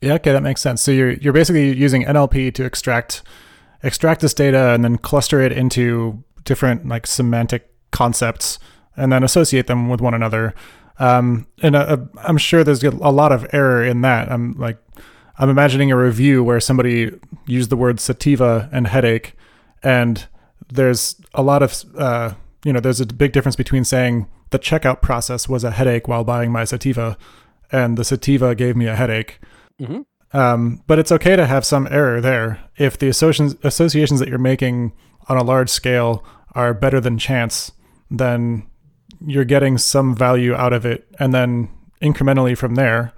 Yeah, 0.00 0.14
okay, 0.14 0.32
that 0.32 0.42
makes 0.42 0.60
sense. 0.60 0.82
So 0.82 0.90
you're 0.92 1.12
you're 1.12 1.32
basically 1.32 1.74
using 1.74 2.04
NLP 2.04 2.54
to 2.54 2.64
extract 2.64 3.22
extract 3.82 4.20
this 4.20 4.34
data 4.34 4.70
and 4.70 4.84
then 4.84 4.98
cluster 4.98 5.40
it 5.40 5.52
into 5.52 6.22
different 6.44 6.88
like 6.88 7.06
semantic 7.06 7.70
concepts 7.90 8.58
and 8.96 9.12
then 9.12 9.22
associate 9.22 9.66
them 9.66 9.88
with 9.88 10.00
one 10.00 10.14
another. 10.14 10.54
Um, 10.98 11.46
and 11.62 11.76
uh, 11.76 11.98
I'm 12.24 12.38
sure 12.38 12.64
there's 12.64 12.82
a 12.82 12.90
lot 12.90 13.30
of 13.30 13.46
error 13.52 13.84
in 13.84 14.00
that. 14.02 14.30
I'm 14.30 14.54
like, 14.58 14.78
I'm 15.38 15.48
imagining 15.48 15.92
a 15.92 15.96
review 15.96 16.42
where 16.42 16.58
somebody 16.58 17.12
used 17.46 17.70
the 17.70 17.76
word 17.76 18.00
sativa 18.00 18.68
and 18.72 18.88
headache, 18.88 19.34
and 19.84 20.26
there's 20.72 21.20
a 21.32 21.42
lot 21.42 21.62
of, 21.62 21.84
uh, 21.96 22.34
you 22.64 22.72
know, 22.72 22.80
there's 22.80 23.00
a 23.00 23.06
big 23.06 23.32
difference 23.32 23.54
between 23.54 23.84
saying 23.84 24.26
the 24.50 24.58
checkout 24.58 25.00
process 25.00 25.48
was 25.48 25.62
a 25.62 25.70
headache 25.70 26.08
while 26.08 26.24
buying 26.24 26.50
my 26.50 26.64
sativa, 26.64 27.16
and 27.70 27.96
the 27.96 28.04
sativa 28.04 28.56
gave 28.56 28.76
me 28.76 28.88
a 28.88 28.96
headache. 28.96 29.38
Mm-hmm. 29.80 30.00
Um, 30.32 30.82
but 30.86 30.98
it's 30.98 31.12
okay 31.12 31.36
to 31.36 31.46
have 31.46 31.64
some 31.64 31.88
error 31.90 32.20
there 32.20 32.60
if 32.76 32.98
the 32.98 33.08
associations 33.08 34.20
that 34.20 34.28
you're 34.28 34.38
making 34.38 34.92
on 35.28 35.36
a 35.36 35.44
large 35.44 35.70
scale 35.70 36.24
are 36.52 36.74
better 36.74 37.00
than 37.00 37.18
chance. 37.18 37.72
Then 38.10 38.66
you're 39.26 39.44
getting 39.44 39.78
some 39.78 40.14
value 40.14 40.54
out 40.54 40.72
of 40.72 40.84
it, 40.84 41.08
and 41.18 41.32
then 41.34 41.68
incrementally 42.00 42.56
from 42.56 42.74
there, 42.74 43.12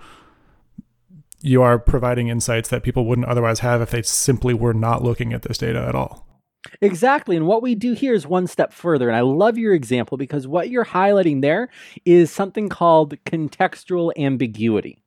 you 1.40 1.62
are 1.62 1.78
providing 1.78 2.28
insights 2.28 2.68
that 2.68 2.82
people 2.82 3.06
wouldn't 3.06 3.26
otherwise 3.26 3.60
have 3.60 3.80
if 3.80 3.90
they 3.90 4.02
simply 4.02 4.54
were 4.54 4.74
not 4.74 5.02
looking 5.02 5.32
at 5.32 5.42
this 5.42 5.58
data 5.58 5.80
at 5.80 5.94
all. 5.94 6.26
Exactly. 6.82 7.36
And 7.36 7.46
what 7.46 7.62
we 7.62 7.74
do 7.74 7.94
here 7.94 8.12
is 8.12 8.26
one 8.26 8.46
step 8.46 8.72
further. 8.72 9.08
And 9.08 9.16
I 9.16 9.22
love 9.22 9.56
your 9.56 9.74
example 9.74 10.18
because 10.18 10.46
what 10.46 10.68
you're 10.68 10.84
highlighting 10.84 11.40
there 11.40 11.70
is 12.04 12.30
something 12.30 12.68
called 12.68 13.16
contextual 13.24 14.12
ambiguity. 14.18 15.02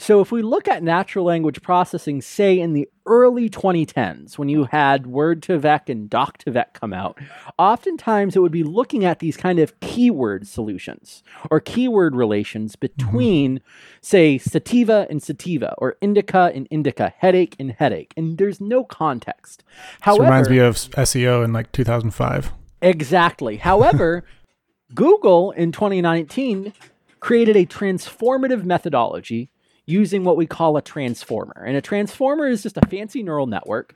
So 0.00 0.22
if 0.22 0.32
we 0.32 0.40
look 0.40 0.66
at 0.66 0.82
natural 0.82 1.26
language 1.26 1.60
processing, 1.60 2.22
say 2.22 2.58
in 2.58 2.72
the 2.72 2.88
early 3.04 3.50
2010s, 3.50 4.38
when 4.38 4.48
you 4.48 4.64
had 4.64 5.04
Word2Vec 5.04 5.90
and 5.90 6.08
Doc2Vec 6.08 6.72
come 6.72 6.94
out, 6.94 7.18
oftentimes 7.58 8.34
it 8.34 8.38
would 8.38 8.50
be 8.50 8.62
looking 8.62 9.04
at 9.04 9.18
these 9.18 9.36
kind 9.36 9.58
of 9.58 9.78
keyword 9.80 10.48
solutions 10.48 11.22
or 11.50 11.60
keyword 11.60 12.16
relations 12.16 12.76
between, 12.76 13.58
mm-hmm. 13.58 13.98
say, 14.00 14.38
sativa 14.38 15.06
and 15.10 15.22
sativa, 15.22 15.74
or 15.76 15.98
indica 16.00 16.50
and 16.54 16.66
indica, 16.70 17.12
headache 17.18 17.54
and 17.58 17.72
headache, 17.72 18.14
and 18.16 18.38
there's 18.38 18.58
no 18.58 18.82
context. 18.82 19.62
However, 20.00 20.22
this 20.22 20.30
reminds 20.30 20.48
me 20.48 20.58
of 20.60 20.76
SEO 20.76 21.44
in 21.44 21.52
like 21.52 21.72
2005. 21.72 22.52
Exactly. 22.80 23.58
However, 23.58 24.24
Google 24.94 25.50
in 25.50 25.72
2019 25.72 26.72
created 27.20 27.54
a 27.54 27.66
transformative 27.66 28.64
methodology 28.64 29.50
using 29.90 30.24
what 30.24 30.36
we 30.36 30.46
call 30.46 30.76
a 30.76 30.82
transformer. 30.82 31.64
And 31.66 31.76
a 31.76 31.80
transformer 31.80 32.46
is 32.46 32.62
just 32.62 32.76
a 32.76 32.86
fancy 32.86 33.22
neural 33.22 33.46
network 33.46 33.94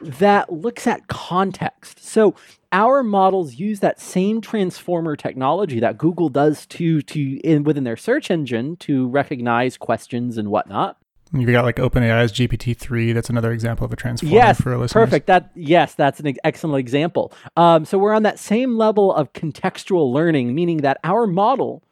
that 0.00 0.52
looks 0.52 0.86
at 0.86 1.08
context. 1.08 2.04
So 2.04 2.34
our 2.72 3.02
models 3.02 3.54
use 3.54 3.80
that 3.80 4.00
same 4.00 4.40
transformer 4.40 5.16
technology 5.16 5.80
that 5.80 5.98
Google 5.98 6.28
does 6.28 6.66
to 6.66 7.02
to 7.02 7.40
in 7.40 7.64
within 7.64 7.84
their 7.84 7.96
search 7.96 8.30
engine 8.30 8.76
to 8.78 9.08
recognize 9.08 9.76
questions 9.76 10.36
and 10.38 10.50
whatnot. 10.50 10.98
You've 11.32 11.50
got 11.50 11.64
like 11.64 11.76
OpenAI's 11.76 12.32
GPT-3. 12.32 13.12
That's 13.12 13.28
another 13.28 13.52
example 13.52 13.84
of 13.84 13.92
a 13.92 13.96
transformer 13.96 14.34
yes, 14.34 14.60
for 14.60 14.76
listeners. 14.78 14.92
Perfect. 14.92 15.26
That 15.26 15.50
yes, 15.54 15.94
that's 15.94 16.20
an 16.20 16.36
excellent 16.44 16.78
example. 16.78 17.32
Um, 17.56 17.84
so 17.84 17.98
we're 17.98 18.14
on 18.14 18.22
that 18.22 18.38
same 18.38 18.76
level 18.76 19.12
of 19.12 19.32
contextual 19.32 20.12
learning, 20.12 20.54
meaning 20.54 20.78
that 20.78 20.98
our 21.02 21.26
model 21.26 21.82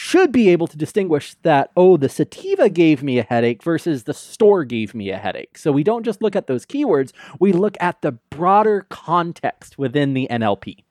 should 0.00 0.30
be 0.30 0.48
able 0.48 0.68
to 0.68 0.76
distinguish 0.76 1.34
that, 1.42 1.72
oh, 1.76 1.96
the 1.96 2.08
sativa 2.08 2.68
gave 2.68 3.02
me 3.02 3.18
a 3.18 3.24
headache 3.24 3.64
versus 3.64 4.04
the 4.04 4.14
store 4.14 4.64
gave 4.64 4.94
me 4.94 5.10
a 5.10 5.18
headache. 5.18 5.58
So 5.58 5.72
we 5.72 5.82
don't 5.82 6.04
just 6.04 6.22
look 6.22 6.36
at 6.36 6.46
those 6.46 6.64
keywords, 6.64 7.10
we 7.40 7.52
look 7.52 7.76
at 7.80 8.00
the 8.00 8.12
broader 8.12 8.86
context 8.90 9.76
within 9.76 10.14
the 10.14 10.28
NLP. 10.30 10.84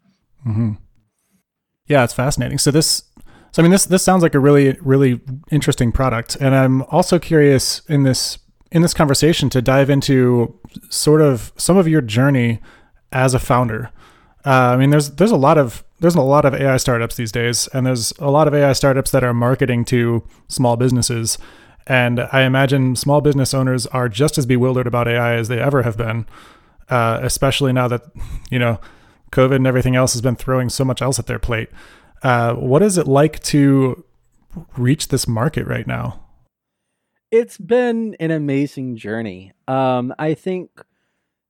Mm-hmm. 0.45 0.71
Yeah, 1.87 2.03
it's 2.03 2.11
fascinating. 2.11 2.57
So 2.57 2.69
this, 2.69 3.03
so 3.53 3.61
I 3.61 3.63
mean, 3.63 3.71
this 3.71 3.85
this 3.85 4.03
sounds 4.03 4.23
like 4.23 4.35
a 4.35 4.39
really 4.39 4.77
really 4.81 5.21
interesting 5.51 5.93
product, 5.93 6.35
and 6.41 6.53
I'm 6.53 6.81
also 6.83 7.17
curious 7.17 7.83
in 7.87 8.03
this 8.03 8.39
in 8.73 8.81
this 8.81 8.93
conversation 8.93 9.49
to 9.51 9.61
dive 9.61 9.89
into 9.89 10.59
sort 10.89 11.21
of 11.21 11.53
some 11.55 11.77
of 11.77 11.87
your 11.87 12.01
journey 12.01 12.59
as 13.13 13.33
a 13.33 13.39
founder. 13.39 13.89
Uh, 14.45 14.73
I 14.73 14.75
mean, 14.75 14.89
there's 14.89 15.11
there's 15.11 15.31
a 15.31 15.37
lot 15.37 15.57
of 15.57 15.85
there's 15.99 16.15
a 16.15 16.21
lot 16.21 16.45
of 16.45 16.53
AI 16.53 16.77
startups 16.77 17.15
these 17.15 17.31
days, 17.31 17.67
and 17.73 17.85
there's 17.85 18.11
a 18.19 18.29
lot 18.29 18.47
of 18.47 18.53
AI 18.53 18.73
startups 18.73 19.11
that 19.11 19.23
are 19.23 19.33
marketing 19.33 19.85
to 19.85 20.23
small 20.47 20.75
businesses. 20.75 21.37
And 21.87 22.19
I 22.31 22.41
imagine 22.41 22.95
small 22.95 23.21
business 23.21 23.53
owners 23.53 23.87
are 23.87 24.09
just 24.09 24.37
as 24.37 24.45
bewildered 24.45 24.87
about 24.87 25.07
AI 25.07 25.35
as 25.35 25.47
they 25.47 25.59
ever 25.59 25.83
have 25.83 25.97
been, 25.97 26.25
uh, 26.89 27.19
especially 27.21 27.73
now 27.73 27.87
that 27.87 28.03
you 28.51 28.59
know 28.59 28.79
COVID 29.31 29.55
and 29.55 29.67
everything 29.67 29.95
else 29.95 30.13
has 30.13 30.21
been 30.21 30.35
throwing 30.35 30.69
so 30.69 30.85
much 30.85 31.01
else 31.01 31.17
at 31.17 31.27
their 31.27 31.39
plate. 31.39 31.69
Uh, 32.23 32.53
what 32.55 32.81
is 32.81 32.97
it 32.97 33.07
like 33.07 33.41
to 33.43 34.03
reach 34.75 35.07
this 35.07 35.27
market 35.27 35.65
right 35.65 35.87
now? 35.87 36.23
It's 37.31 37.57
been 37.57 38.15
an 38.19 38.31
amazing 38.31 38.95
journey. 38.95 39.51
Um, 39.67 40.13
I 40.17 40.33
think 40.33 40.69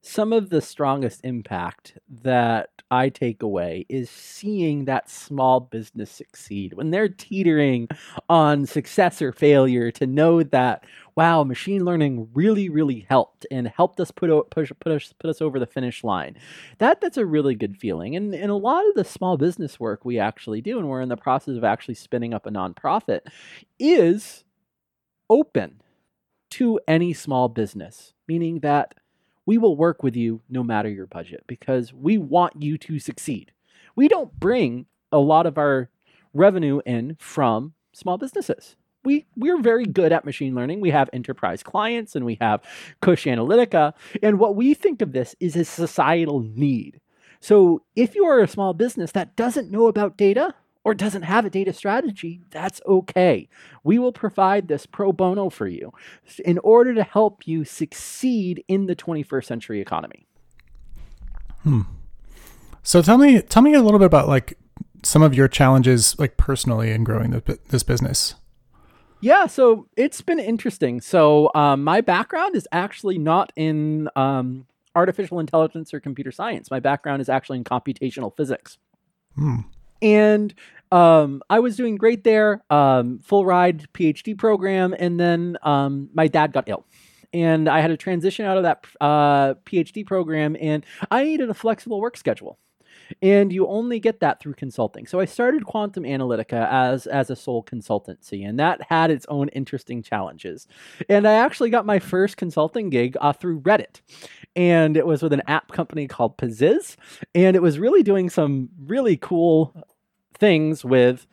some 0.02 0.34
of 0.34 0.50
the 0.50 0.62
strongest 0.62 1.22
impact 1.24 1.98
that 2.10 2.77
I 2.90 3.10
take 3.10 3.44
away 3.44 3.86
is 3.90 4.10
seeing 4.10 4.86
that 4.86 5.10
small 5.10 5.60
business 5.60 6.10
succeed. 6.10 6.74
When 6.74 6.92
they're 6.92 7.10
teetering 7.10 7.90
on 8.30 8.66
success 8.66 9.22
or 9.22 9.32
failure 9.32 9.92
to 9.92 10.08
know 10.08 10.44
that 10.44 10.86
wow 11.16 11.44
machine 11.44 11.84
learning 11.84 12.30
really 12.34 12.70
really 12.70 13.06
helped 13.10 13.46
and 13.52 13.68
helped 13.68 14.00
us 14.00 14.12
put 14.12 14.30
push 14.50 14.72
put 14.80 14.92
us 14.92 15.14
put 15.20 15.30
us 15.30 15.42
over 15.42 15.60
the 15.60 15.66
finish 15.66 16.04
line. 16.04 16.36
That 16.78 17.02
that's 17.02 17.18
a 17.18 17.26
really 17.26 17.56
good 17.56 17.78
feeling 17.78 18.16
and 18.16 18.34
and 18.34 18.52
a 18.52 18.56
lot 18.56 18.88
of 18.88 18.96
the 18.96 19.04
small 19.04 19.38
business 19.38 19.80
work 19.80 20.06
we 20.06 20.20
actually 20.20 20.62
do 20.62 20.80
and 20.80 20.88
we're 20.88 21.02
in 21.02 21.10
the 21.10 21.18
process 21.18 21.58
of 21.58 21.64
actually 21.64 21.96
spinning 21.96 22.34
up 22.34 22.46
a 22.46 22.52
nonprofit 22.52 23.22
is 23.80 24.44
open 25.30 25.82
to 26.52 26.80
any 26.88 27.14
small 27.14 27.50
business 27.50 28.14
meaning 28.28 28.60
that 28.60 28.94
we 29.48 29.58
will 29.58 29.76
work 29.76 30.04
with 30.04 30.16
you 30.16 30.42
no 30.50 30.62
matter 30.62 30.90
your 30.90 31.08
budget 31.08 31.44
because 31.48 31.92
we 31.94 32.20
want 32.20 32.62
you 32.62 32.78
to 32.78 33.00
succeed. 33.00 33.52
We 33.96 34.08
don't 34.08 34.38
bring 34.40 34.86
a 35.12 35.18
lot 35.18 35.48
of 35.48 35.58
our 35.58 35.90
revenue 36.34 36.82
in 36.86 37.16
from 37.18 37.74
small 37.94 38.18
businesses. 38.20 38.76
We, 39.06 39.26
we're 39.38 39.62
very 39.62 39.86
good 39.86 40.12
at 40.12 40.26
machine 40.26 40.54
learning. 40.54 40.82
We 40.82 40.92
have 40.92 41.10
enterprise 41.14 41.64
clients 41.64 42.14
and 42.14 42.26
we 42.26 42.38
have 42.42 42.62
Kush 43.02 43.26
Analytica. 43.26 43.94
And 44.22 44.38
what 44.38 44.58
we 44.58 44.74
think 44.74 45.02
of 45.02 45.14
this 45.14 45.34
is 45.40 45.56
a 45.56 45.64
societal 45.64 46.42
need. 46.42 47.00
So 47.40 47.84
if 47.96 48.16
you 48.16 48.26
are 48.26 48.42
a 48.42 48.48
small 48.48 48.74
business 48.74 49.14
that 49.14 49.38
doesn't 49.38 49.72
know 49.72 49.88
about 49.88 50.18
data, 50.18 50.56
or 50.88 50.94
doesn't 50.94 51.24
have 51.24 51.44
a 51.44 51.50
data 51.50 51.74
strategy, 51.74 52.40
that's 52.50 52.80
okay. 52.88 53.50
We 53.84 54.00
will 54.00 54.14
provide 54.14 54.70
this 54.70 54.86
pro 54.86 55.12
bono 55.12 55.50
for 55.50 55.68
you 55.68 55.92
in 56.46 56.60
order 56.60 56.94
to 56.94 57.04
help 57.04 57.46
you 57.46 57.66
succeed 57.66 58.64
in 58.70 58.86
the 58.86 58.96
21st 58.96 59.44
century 59.44 59.82
economy. 59.82 60.26
Hmm. 61.64 61.82
So 62.84 63.02
tell 63.02 63.18
me, 63.18 63.42
tell 63.42 63.62
me 63.62 63.74
a 63.74 63.82
little 63.82 64.00
bit 64.00 64.06
about 64.06 64.30
like 64.30 64.58
some 65.04 65.22
of 65.22 65.36
your 65.36 65.50
challenges, 65.50 66.18
like 66.18 66.38
personally, 66.38 66.92
in 66.92 67.04
growing 67.04 67.32
the, 67.32 67.60
this 67.68 67.84
business. 67.84 68.36
Yeah, 69.20 69.48
so 69.48 69.90
it's 69.98 70.22
been 70.22 70.40
interesting. 70.40 71.02
So 71.02 71.52
um, 71.54 71.84
my 71.84 72.00
background 72.00 72.56
is 72.56 72.66
actually 72.72 73.18
not 73.18 73.52
in 73.58 74.08
um, 74.16 74.68
artificial 74.96 75.42
intelligence 75.42 75.94
or 75.94 76.00
computer 76.00 76.32
science. 76.32 76.72
My 76.72 76.80
background 76.80 77.22
is 77.22 77.28
actually 77.28 77.58
in 77.58 77.66
computational 77.66 78.34
physics. 78.38 78.78
Hmm. 79.36 79.64
And 80.02 80.54
um, 80.92 81.42
I 81.50 81.60
was 81.60 81.76
doing 81.76 81.96
great 81.96 82.24
there, 82.24 82.64
um, 82.70 83.20
full 83.20 83.46
ride 83.46 83.88
PhD 83.94 84.38
program, 84.38 84.96
and 84.98 85.20
then 85.20 85.58
um, 85.64 86.10
my 86.14 86.28
dad 86.28 86.54
got 86.54 86.70
ill. 86.70 86.86
And 87.34 87.68
I 87.68 87.82
had 87.82 87.90
to 87.90 87.98
transition 87.98 88.46
out 88.46 88.58
of 88.58 88.64
that 88.64 88.86
uh, 89.02 89.56
PhD 89.66 90.06
program, 90.06 90.56
and 90.60 90.86
I 91.12 91.24
needed 91.24 91.50
a 91.50 91.54
flexible 91.54 92.00
work 92.00 92.16
schedule. 92.18 92.58
And 93.22 93.54
you 93.54 93.68
only 93.68 94.00
get 94.00 94.20
that 94.20 94.42
through 94.42 94.56
consulting. 94.56 95.08
So 95.08 95.20
I 95.20 95.26
started 95.26 95.66
Quantum 95.66 96.04
Analytica 96.04 96.70
as 96.70 97.08
as 97.08 97.30
a 97.30 97.36
sole 97.38 97.64
consultancy, 97.64 98.48
and 98.48 98.60
that 98.60 98.82
had 98.90 99.12
its 99.12 99.26
own 99.30 99.48
interesting 99.50 100.02
challenges. 100.02 100.68
And 101.08 101.28
I 101.28 101.34
actually 101.34 101.70
got 101.70 101.86
my 101.86 102.00
first 102.00 102.36
consulting 102.36 102.90
gig 102.90 103.16
uh, 103.22 103.32
through 103.34 103.62
Reddit, 103.62 104.02
and 104.56 104.98
it 104.98 105.06
was 105.06 105.22
with 105.22 105.32
an 105.32 105.44
app 105.48 105.72
company 105.72 106.08
called 106.08 106.38
Pzizz, 106.38 106.98
and 107.34 107.56
it 107.56 107.62
was 107.62 107.80
really 107.80 108.04
doing 108.04 108.30
some 108.30 108.70
really 108.86 109.16
cool 109.16 109.74
things 110.38 110.86
with 110.86 111.28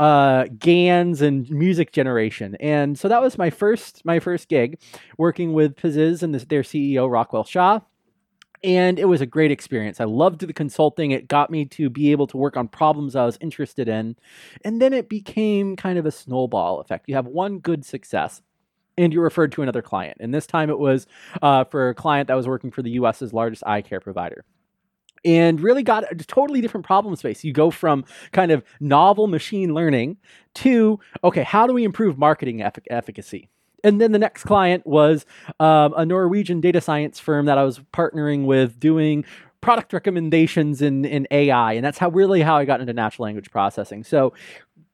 uh, 0.00 0.44
GANs 0.58 1.22
and 1.22 1.50
music 1.50 1.92
generation. 1.92 2.56
And 2.60 2.98
so 2.98 3.08
that 3.08 3.20
was 3.20 3.36
my 3.36 3.50
first 3.50 4.04
my 4.04 4.20
first 4.20 4.48
gig 4.48 4.78
working 5.16 5.52
with 5.52 5.76
Pzizz 5.76 6.22
and 6.22 6.34
their 6.34 6.62
CEO 6.62 7.10
Rockwell 7.10 7.44
Shah. 7.44 7.80
And 8.64 8.98
it 8.98 9.04
was 9.04 9.20
a 9.20 9.26
great 9.26 9.52
experience. 9.52 10.00
I 10.00 10.04
loved 10.04 10.40
the 10.40 10.52
consulting. 10.52 11.12
It 11.12 11.28
got 11.28 11.48
me 11.48 11.64
to 11.66 11.88
be 11.88 12.10
able 12.10 12.26
to 12.28 12.36
work 12.36 12.56
on 12.56 12.66
problems 12.66 13.14
I 13.14 13.24
was 13.24 13.38
interested 13.40 13.88
in. 13.88 14.16
And 14.64 14.82
then 14.82 14.92
it 14.92 15.08
became 15.08 15.76
kind 15.76 15.96
of 15.96 16.06
a 16.06 16.10
snowball 16.10 16.80
effect. 16.80 17.08
You 17.08 17.14
have 17.14 17.26
one 17.26 17.60
good 17.60 17.84
success 17.84 18.42
and 18.96 19.12
you 19.12 19.20
referred 19.20 19.52
to 19.52 19.62
another 19.62 19.80
client. 19.80 20.16
And 20.18 20.34
this 20.34 20.46
time 20.46 20.70
it 20.70 20.78
was 20.78 21.06
uh, 21.40 21.64
for 21.64 21.90
a 21.90 21.94
client 21.94 22.26
that 22.26 22.34
was 22.34 22.48
working 22.48 22.72
for 22.72 22.82
the 22.82 22.90
US's 22.92 23.32
largest 23.32 23.62
eye 23.64 23.80
care 23.80 24.00
provider 24.00 24.44
and 25.28 25.60
really 25.60 25.82
got 25.82 26.10
a 26.10 26.14
totally 26.14 26.62
different 26.62 26.86
problem 26.86 27.14
space. 27.14 27.44
You 27.44 27.52
go 27.52 27.70
from 27.70 28.06
kind 28.32 28.50
of 28.50 28.64
novel 28.80 29.26
machine 29.26 29.74
learning 29.74 30.16
to, 30.54 30.98
okay, 31.22 31.42
how 31.42 31.66
do 31.66 31.74
we 31.74 31.84
improve 31.84 32.16
marketing 32.16 32.62
eff- 32.62 32.78
efficacy? 32.88 33.50
And 33.84 34.00
then 34.00 34.12
the 34.12 34.18
next 34.18 34.44
client 34.44 34.86
was 34.86 35.26
um, 35.60 35.92
a 35.96 36.06
Norwegian 36.06 36.62
data 36.62 36.80
science 36.80 37.20
firm 37.20 37.44
that 37.44 37.58
I 37.58 37.64
was 37.64 37.78
partnering 37.92 38.46
with 38.46 38.80
doing 38.80 39.26
product 39.60 39.92
recommendations 39.92 40.80
in, 40.80 41.04
in 41.04 41.28
AI. 41.30 41.74
And 41.74 41.84
that's 41.84 41.98
how 41.98 42.08
really 42.08 42.40
how 42.40 42.56
I 42.56 42.64
got 42.64 42.80
into 42.80 42.92
natural 42.94 43.24
language 43.24 43.50
processing. 43.50 44.02
So 44.04 44.32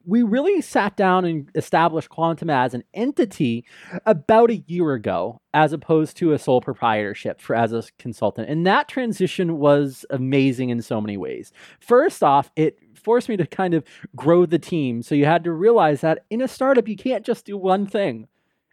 we 0.07 0.23
really 0.23 0.61
sat 0.61 0.97
down 0.97 1.25
and 1.25 1.51
established 1.55 2.09
Quantum 2.09 2.51
as 2.51 2.75
an 2.75 2.85
entity 2.93 3.65
about 4.07 4.51
a 4.51 4.63
year 4.67 4.93
ago, 4.93 5.41
as 5.53 5.73
opposed 5.73 6.17
to 6.19 6.33
a 6.33 6.39
sole 6.39 6.61
proprietorship 6.61 7.41
for 7.41 7.57
as 7.57 7.73
a 7.73 7.85
consultant. 7.99 8.49
And 8.49 8.67
that 8.67 8.89
transition 8.89 9.59
was 9.59 10.05
amazing 10.11 10.71
in 10.71 10.83
so 10.83 11.01
many 11.01 11.17
ways. 11.17 11.53
First 11.81 12.23
off, 12.23 12.51
it 12.57 12.79
forced 12.95 13.29
me 13.29 13.37
to 13.37 13.47
kind 13.47 13.75
of 13.75 13.85
grow 14.17 14.47
the 14.47 14.59
team. 14.59 15.03
So 15.03 15.15
you 15.15 15.25
had 15.25 15.45
to 15.45 15.53
realize 15.53 16.01
that 16.01 16.25
in 16.31 16.41
a 16.41 16.49
startup, 16.49 16.89
you 16.89 16.97
can't 16.97 17.25
just 17.25 17.45
do 17.45 17.57
one 17.57 17.87
thing. 17.87 18.29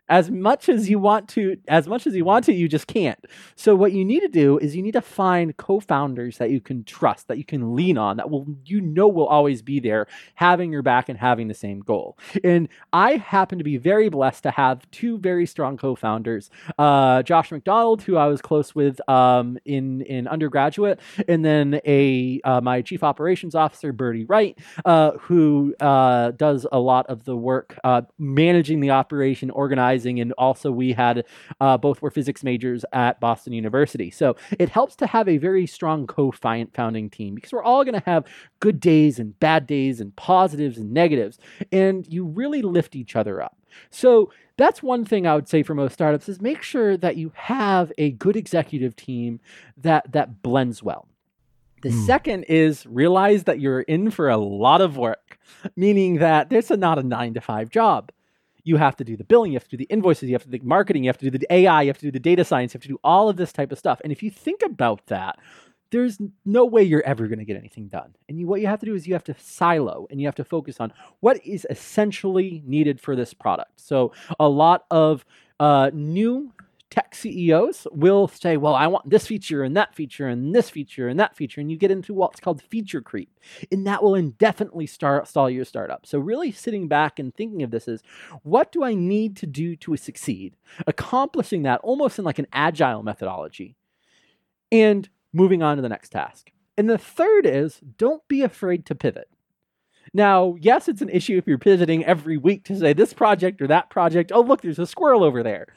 As 0.09 0.29
much 0.29 0.67
as 0.69 0.89
you 0.89 0.99
want 0.99 1.29
to 1.29 1.57
as 1.67 1.87
much 1.87 2.05
as 2.05 2.15
you 2.15 2.25
want 2.25 2.45
to 2.45 2.53
you 2.53 2.67
just 2.67 2.87
can't. 2.87 3.25
So 3.55 3.75
what 3.75 3.93
you 3.93 4.03
need 4.03 4.19
to 4.21 4.27
do 4.27 4.57
is 4.57 4.75
you 4.75 4.83
need 4.83 4.93
to 4.93 5.01
find 5.01 5.55
co-founders 5.55 6.37
that 6.37 6.51
you 6.51 6.59
can 6.59 6.83
trust 6.83 7.27
that 7.29 7.37
you 7.37 7.45
can 7.45 7.75
lean 7.75 7.97
on 7.97 8.17
that 8.17 8.29
will 8.29 8.45
you 8.65 8.81
know 8.81 9.07
will 9.07 9.27
always 9.27 9.61
be 9.61 9.79
there 9.79 10.07
having 10.35 10.71
your 10.71 10.81
back 10.81 11.07
and 11.09 11.17
having 11.17 11.47
the 11.47 11.53
same 11.53 11.79
goal. 11.79 12.17
And 12.43 12.67
i 12.91 13.15
happen 13.15 13.57
to 13.57 13.63
be 13.63 13.77
very 13.77 14.09
blessed 14.09 14.43
to 14.43 14.51
have 14.51 14.89
two 14.91 15.17
very 15.17 15.45
strong 15.45 15.77
co-founders 15.77 16.49
uh, 16.77 17.23
josh 17.23 17.51
mcdonald 17.51 18.01
who 18.01 18.17
i 18.17 18.27
was 18.27 18.41
close 18.41 18.75
with 18.75 18.99
um, 19.09 19.57
in 19.65 20.01
in 20.01 20.27
undergraduate 20.27 20.99
and 21.27 21.45
then 21.45 21.79
a 21.85 22.41
uh, 22.43 22.61
my 22.61 22.81
chief 22.81 23.03
operations 23.03 23.55
officer 23.55 23.93
bertie 23.93 24.25
wright 24.25 24.57
uh, 24.85 25.11
who 25.19 25.73
uh, 25.79 26.31
does 26.31 26.65
a 26.71 26.79
lot 26.79 27.05
of 27.07 27.23
the 27.25 27.35
work 27.35 27.77
uh, 27.83 28.01
managing 28.17 28.79
the 28.79 28.89
operation 28.89 29.49
organizing 29.51 30.00
and 30.05 30.31
also 30.33 30.71
we 30.71 30.93
had 30.93 31.25
uh, 31.59 31.77
both 31.77 32.01
were 32.01 32.11
physics 32.11 32.43
majors 32.43 32.83
at 32.93 33.19
Boston 33.19 33.53
University. 33.53 34.11
So 34.11 34.35
it 34.57 34.69
helps 34.69 34.95
to 34.97 35.07
have 35.07 35.27
a 35.27 35.37
very 35.37 35.65
strong 35.65 36.07
co-founding 36.07 37.09
team 37.09 37.35
because 37.35 37.51
we're 37.51 37.63
all 37.63 37.83
going 37.83 37.99
to 37.99 38.05
have 38.05 38.25
good 38.59 38.79
days 38.79 39.19
and 39.19 39.39
bad 39.39 39.67
days 39.67 39.99
and 40.01 40.15
positives 40.15 40.77
and 40.77 40.91
negatives, 40.91 41.37
and 41.71 42.05
you 42.07 42.25
really 42.25 42.61
lift 42.61 42.95
each 42.95 43.15
other 43.15 43.41
up. 43.41 43.57
So 43.89 44.31
that's 44.57 44.83
one 44.83 45.05
thing 45.05 45.25
I 45.25 45.35
would 45.35 45.47
say 45.47 45.63
for 45.63 45.73
most 45.73 45.93
startups 45.93 46.29
is 46.29 46.41
make 46.41 46.61
sure 46.61 46.97
that 46.97 47.17
you 47.17 47.31
have 47.35 47.91
a 47.97 48.11
good 48.11 48.35
executive 48.35 48.95
team 48.95 49.39
that 49.77 50.11
that 50.11 50.41
blends 50.41 50.83
well. 50.83 51.07
The 51.81 51.89
mm. 51.89 52.05
second 52.05 52.43
is 52.43 52.85
realize 52.85 53.45
that 53.45 53.59
you're 53.59 53.81
in 53.81 54.11
for 54.11 54.29
a 54.29 54.37
lot 54.37 54.81
of 54.81 54.97
work, 54.97 55.39
meaning 55.75 56.19
that 56.19 56.49
this 56.49 56.69
is 56.69 56.77
not 56.77 56.99
a 56.99 57.03
nine 57.03 57.33
to 57.33 57.41
five 57.41 57.69
job 57.69 58.11
you 58.63 58.78
have 58.78 58.95
to 58.97 59.04
do 59.04 59.17
the 59.17 59.24
billing, 59.24 59.52
you 59.52 59.56
have 59.56 59.63
to 59.65 59.69
do 59.69 59.78
the 59.78 59.86
invoices, 59.86 60.30
you 60.30 60.36
have 60.36 60.43
to 60.43 60.50
do 60.50 60.58
the 60.58 60.65
marketing, 60.65 61.04
you 61.04 61.10
have 61.10 61.17
to 61.17 61.30
do 61.30 61.38
the 61.38 61.54
AI, 61.54 61.84
you 61.84 61.89
have 61.89 61.97
to 61.97 62.06
do 62.06 62.12
the 62.12 62.19
data 62.19 62.43
science, 62.43 62.74
you 62.74 62.78
have 62.78 62.84
to 62.84 62.89
do 62.89 63.00
all 63.04 63.30
of 63.30 63.38
this 63.38 63.52
type 63.52 63.71
of 63.71 63.80
stuff. 63.80 64.00
And 64.04 64.12
if 64.12 64.21
you 64.21 64.32
think 64.32 64.62
about 64.62 65.06
that, 65.08 65.39
there's 65.91 66.19
no 66.45 66.65
way 66.65 66.84
you're 66.84 67.04
ever 67.04 67.28
going 67.28 67.39
to 67.39 67.45
get 67.45 67.58
anything 67.58 67.88
done. 67.88 68.15
And 68.30 68.39
you, 68.39 68.47
what 68.47 68.62
you 68.62 68.67
have 68.67 68.80
to 68.80 68.86
do 68.86 68.95
is 68.95 69.08
you 69.08 69.13
have 69.13 69.26
to 69.26 69.36
silo 69.38 70.08
and 70.10 70.21
you 70.21 70.28
have 70.28 70.36
to 70.36 70.45
focus 70.45 70.80
on 70.80 70.93
what 71.19 71.45
is 71.45 71.67
essentially 71.69 72.63
needed 72.65 73.00
for 73.02 73.15
this 73.15 73.34
product. 73.34 73.82
So 73.82 74.13
a 74.39 74.47
lot 74.47 74.86
of 74.89 75.26
uh, 75.60 75.91
new 75.93 76.54
tech 76.91 77.15
CEOs 77.15 77.88
will 77.91 78.27
say, 78.27 78.58
well, 78.58 78.75
I 78.75 78.86
want 78.86 79.10
this 79.10 79.25
feature 79.25 79.63
and 79.63 79.75
that 79.77 79.95
feature 79.95 80.27
and 80.27 80.54
this 80.54 80.69
feature 80.69 81.08
and 81.08 81.19
that 81.19 81.36
feature. 81.36 81.62
And 81.62 81.71
you 81.71 81.77
get 81.77 81.89
into 81.89 82.13
what's 82.13 82.41
called 82.41 82.62
feature 82.62 83.01
creep. 83.01 83.39
And 83.71 83.88
that 83.88 84.04
will 84.04 84.13
indefinitely 84.13 84.86
start, 84.86 85.27
stall 85.27 85.49
your 85.49 85.65
startup. 85.65 86.06
So, 86.06 86.19
really 86.19 86.51
sitting 86.51 86.89
back 86.89 87.17
and 87.17 87.34
thinking 87.34 87.63
of 87.63 87.71
this 87.71 87.88
is 87.88 88.04
what 88.43 88.71
do 88.71 88.84
I 88.84 88.93
need 88.93 89.38
to 89.38 89.47
do 89.47 89.75
to 89.77 89.95
succeed? 89.95 90.58
Accomplishing 90.86 91.63
that 91.63 91.80
almost 91.82 92.19
in 92.19 92.25
like 92.25 92.39
an 92.39 92.47
agile 92.51 93.04
methodology 93.04 93.77
and 94.69 95.08
moving 95.34 95.63
on 95.63 95.77
to 95.77 95.82
the 95.82 95.89
next 95.89 96.10
task. 96.10 96.51
And 96.77 96.89
the 96.89 96.97
third 96.97 97.45
is 97.45 97.80
don't 97.97 98.27
be 98.27 98.41
afraid 98.41 98.86
to 98.88 98.95
pivot. 98.95 99.30
Now, 100.13 100.56
yes, 100.60 100.88
it's 100.88 101.02
an 101.02 101.10
issue 101.10 101.38
if 101.38 101.47
you're 101.47 101.58
pivoting 101.58 102.04
every 102.06 102.38
week 102.38 102.65
to 102.65 102.78
say 102.78 102.93
this 102.93 103.13
project 103.13 103.62
or 103.62 103.67
that 103.67 103.89
project. 103.89 104.32
Oh, 104.34 104.41
look, 104.41 104.62
there's 104.62 104.80
a 104.80 104.86
squirrel 104.86 105.24
over 105.24 105.41
there. 105.41 105.67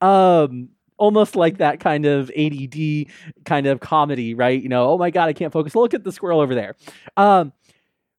Um, 0.00 0.70
almost 0.96 1.36
like 1.36 1.58
that 1.58 1.80
kind 1.80 2.06
of 2.06 2.30
ADD 2.36 3.06
kind 3.44 3.66
of 3.66 3.80
comedy, 3.80 4.34
right? 4.34 4.62
You 4.62 4.68
know, 4.68 4.90
oh 4.90 4.98
my 4.98 5.10
God, 5.10 5.28
I 5.28 5.32
can't 5.32 5.52
focus. 5.52 5.74
Look 5.74 5.94
at 5.94 6.04
the 6.04 6.12
squirrel 6.12 6.40
over 6.40 6.54
there. 6.54 6.76
Um, 7.16 7.52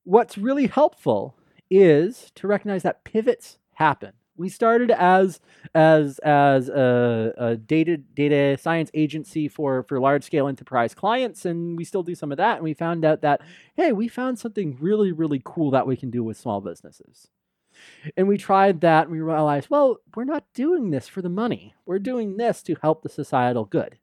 what's 0.04 0.38
really 0.38 0.68
helpful 0.68 1.36
is 1.70 2.32
to 2.36 2.48
recognize 2.48 2.84
that 2.84 3.04
pivots 3.04 3.58
happen 3.74 4.14
we 4.38 4.50
started 4.50 4.92
as 4.92 5.40
as 5.76 6.20
as 6.20 6.70
a, 6.70 7.34
a, 7.38 7.56
data 7.58 7.98
data 7.98 8.58
science 8.62 8.90
agency 8.94 9.48
for 9.48 9.84
for 9.84 10.00
large 10.00 10.24
scale 10.24 10.48
enterprise 10.48 10.94
clients 10.94 11.46
and 11.46 11.78
we 11.78 11.84
still 11.84 12.04
do 12.04 12.16
some 12.16 12.32
of 12.32 12.38
that 12.38 12.56
and 12.56 12.64
we 12.64 12.74
found 12.74 13.06
out 13.06 13.22
that 13.22 13.42
hey 13.76 13.92
we 13.92 14.08
found 14.08 14.40
something 14.40 14.78
really 14.80 15.12
really 15.12 15.42
cool 15.44 15.72
that 15.72 15.88
we 15.88 15.96
can 15.96 16.10
do 16.10 16.24
with 16.24 16.38
small 16.38 16.62
businesses. 16.62 17.28
And 18.16 18.28
we 18.28 18.38
tried 18.38 18.82
that 18.82 19.04
and 19.04 19.12
we 19.12 19.20
realized 19.20 19.70
well 19.70 19.98
we're 20.16 20.24
not 20.24 20.46
doing 20.54 20.92
this 20.92 21.08
for 21.08 21.22
the 21.22 21.30
money. 21.30 21.74
We're 21.86 22.00
doing 22.00 22.38
this 22.38 22.64
to 22.64 22.76
help 22.82 23.04
the 23.04 23.10
societal 23.10 23.66
good 23.66 23.98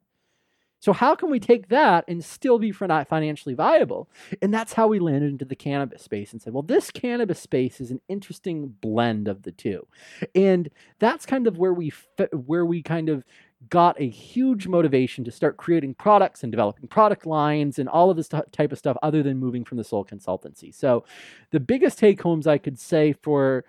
so 0.81 0.93
how 0.93 1.13
can 1.13 1.29
we 1.29 1.39
take 1.39 1.69
that 1.69 2.03
and 2.07 2.25
still 2.25 2.57
be 2.57 2.71
financially 2.71 3.53
viable? 3.53 4.09
And 4.41 4.51
that's 4.51 4.73
how 4.73 4.87
we 4.87 4.97
landed 4.97 5.29
into 5.29 5.45
the 5.45 5.55
cannabis 5.55 6.01
space 6.01 6.33
and 6.33 6.41
said, 6.41 6.53
well, 6.53 6.63
this 6.63 6.89
cannabis 6.89 7.39
space 7.39 7.79
is 7.79 7.91
an 7.91 8.01
interesting 8.09 8.75
blend 8.81 9.27
of 9.27 9.43
the 9.43 9.51
two. 9.51 9.85
And 10.33 10.71
that's 10.97 11.27
kind 11.27 11.45
of 11.45 11.59
where 11.59 11.73
we 11.73 11.93
where 12.31 12.65
we 12.65 12.81
kind 12.81 13.09
of 13.09 13.23
got 13.69 14.01
a 14.01 14.09
huge 14.09 14.67
motivation 14.67 15.23
to 15.23 15.29
start 15.29 15.55
creating 15.55 15.93
products 15.93 16.41
and 16.41 16.51
developing 16.51 16.87
product 16.87 17.27
lines 17.27 17.77
and 17.77 17.87
all 17.87 18.09
of 18.09 18.17
this 18.17 18.27
t- 18.27 18.39
type 18.51 18.71
of 18.71 18.79
stuff 18.79 18.97
other 19.03 19.21
than 19.21 19.37
moving 19.37 19.63
from 19.63 19.77
the 19.77 19.83
sole 19.83 20.03
consultancy. 20.03 20.73
So 20.73 21.05
the 21.51 21.59
biggest 21.59 21.99
take 21.99 22.19
homes 22.23 22.47
I 22.47 22.57
could 22.57 22.79
say 22.79 23.13
for 23.13 23.65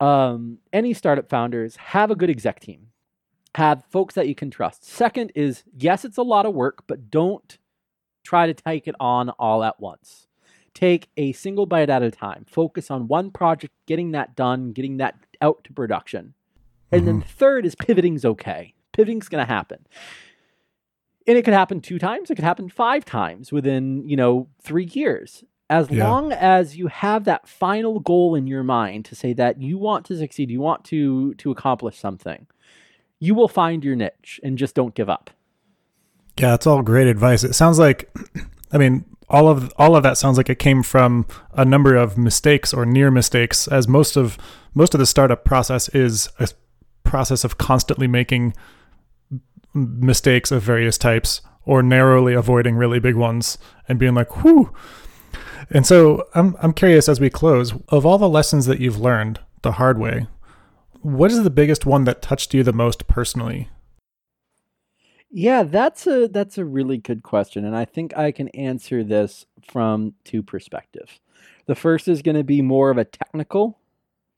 um, 0.00 0.56
any 0.72 0.94
startup 0.94 1.28
founders 1.28 1.76
have 1.76 2.10
a 2.10 2.16
good 2.16 2.30
exec 2.30 2.60
team 2.60 2.86
have 3.54 3.84
folks 3.90 4.14
that 4.14 4.28
you 4.28 4.34
can 4.34 4.50
trust. 4.50 4.84
Second 4.84 5.32
is 5.34 5.64
yes, 5.76 6.04
it's 6.04 6.18
a 6.18 6.22
lot 6.22 6.46
of 6.46 6.54
work, 6.54 6.84
but 6.86 7.10
don't 7.10 7.58
try 8.24 8.46
to 8.46 8.54
take 8.54 8.88
it 8.88 8.94
on 8.98 9.30
all 9.30 9.62
at 9.62 9.78
once. 9.78 10.26
Take 10.72 11.08
a 11.16 11.32
single 11.32 11.66
bite 11.66 11.90
at 11.90 12.02
a 12.02 12.10
time. 12.10 12.46
Focus 12.48 12.90
on 12.90 13.06
one 13.06 13.30
project, 13.30 13.72
getting 13.86 14.10
that 14.10 14.34
done, 14.34 14.72
getting 14.72 14.96
that 14.96 15.14
out 15.40 15.62
to 15.64 15.72
production. 15.72 16.34
And 16.90 17.02
mm-hmm. 17.02 17.06
then 17.06 17.20
third 17.22 17.64
is 17.64 17.74
pivoting's 17.76 18.24
okay. 18.24 18.74
Pivoting's 18.92 19.28
going 19.28 19.44
to 19.44 19.52
happen. 19.52 19.86
And 21.26 21.38
it 21.38 21.44
could 21.44 21.54
happen 21.54 21.80
two 21.80 21.98
times, 21.98 22.30
it 22.30 22.34
could 22.34 22.44
happen 22.44 22.68
five 22.68 23.04
times 23.04 23.50
within, 23.50 24.06
you 24.06 24.16
know, 24.16 24.48
3 24.62 24.84
years. 24.92 25.44
As 25.70 25.90
yeah. 25.90 26.06
long 26.06 26.32
as 26.32 26.76
you 26.76 26.88
have 26.88 27.24
that 27.24 27.48
final 27.48 27.98
goal 27.98 28.34
in 28.34 28.46
your 28.46 28.62
mind 28.62 29.06
to 29.06 29.14
say 29.14 29.32
that 29.32 29.62
you 29.62 29.78
want 29.78 30.04
to 30.06 30.18
succeed, 30.18 30.50
you 30.50 30.60
want 30.60 30.84
to 30.86 31.32
to 31.34 31.50
accomplish 31.50 31.98
something 31.98 32.46
you 33.24 33.34
will 33.34 33.48
find 33.48 33.82
your 33.82 33.96
niche 33.96 34.38
and 34.42 34.58
just 34.58 34.74
don't 34.74 34.94
give 34.94 35.08
up. 35.08 35.30
Yeah, 36.38 36.54
it's 36.54 36.66
all 36.66 36.82
great 36.82 37.06
advice. 37.06 37.44
It 37.44 37.54
sounds 37.54 37.78
like, 37.78 38.14
I 38.72 38.78
mean, 38.78 39.04
all 39.28 39.48
of 39.48 39.72
all 39.78 39.96
of 39.96 40.02
that 40.02 40.18
sounds 40.18 40.36
like 40.36 40.50
it 40.50 40.58
came 40.58 40.82
from 40.82 41.26
a 41.54 41.64
number 41.64 41.96
of 41.96 42.18
mistakes 42.18 42.74
or 42.74 42.84
near 42.84 43.10
mistakes, 43.10 43.66
as 43.68 43.88
most 43.88 44.16
of 44.16 44.36
most 44.74 44.94
of 44.94 45.00
the 45.00 45.06
startup 45.06 45.44
process 45.44 45.88
is 45.90 46.28
a 46.38 46.48
process 47.04 47.44
of 47.44 47.56
constantly 47.56 48.06
making 48.06 48.54
mistakes 49.72 50.52
of 50.52 50.62
various 50.62 50.98
types 50.98 51.40
or 51.64 51.82
narrowly 51.82 52.34
avoiding 52.34 52.76
really 52.76 52.98
big 52.98 53.14
ones 53.14 53.56
and 53.88 53.98
being 53.98 54.14
like, 54.14 54.44
whew. 54.44 54.72
And 55.70 55.86
so 55.86 56.26
I'm 56.34 56.56
I'm 56.60 56.74
curious 56.74 57.08
as 57.08 57.20
we 57.20 57.30
close, 57.30 57.72
of 57.88 58.04
all 58.04 58.18
the 58.18 58.28
lessons 58.28 58.66
that 58.66 58.80
you've 58.80 59.00
learned 59.00 59.40
the 59.62 59.72
hard 59.72 59.98
way, 59.98 60.26
what 61.04 61.30
is 61.30 61.42
the 61.42 61.50
biggest 61.50 61.84
one 61.84 62.04
that 62.04 62.22
touched 62.22 62.54
you 62.54 62.62
the 62.62 62.72
most 62.72 63.06
personally? 63.06 63.68
Yeah, 65.30 65.64
that's 65.64 66.06
a 66.06 66.28
that's 66.28 66.58
a 66.58 66.64
really 66.64 66.96
good 66.96 67.22
question 67.22 67.64
and 67.64 67.76
I 67.76 67.84
think 67.84 68.16
I 68.16 68.32
can 68.32 68.48
answer 68.48 69.04
this 69.04 69.46
from 69.68 70.14
two 70.24 70.42
perspectives. 70.42 71.20
The 71.66 71.74
first 71.74 72.08
is 72.08 72.22
going 72.22 72.36
to 72.36 72.44
be 72.44 72.62
more 72.62 72.90
of 72.90 72.98
a 72.98 73.04
technical 73.04 73.78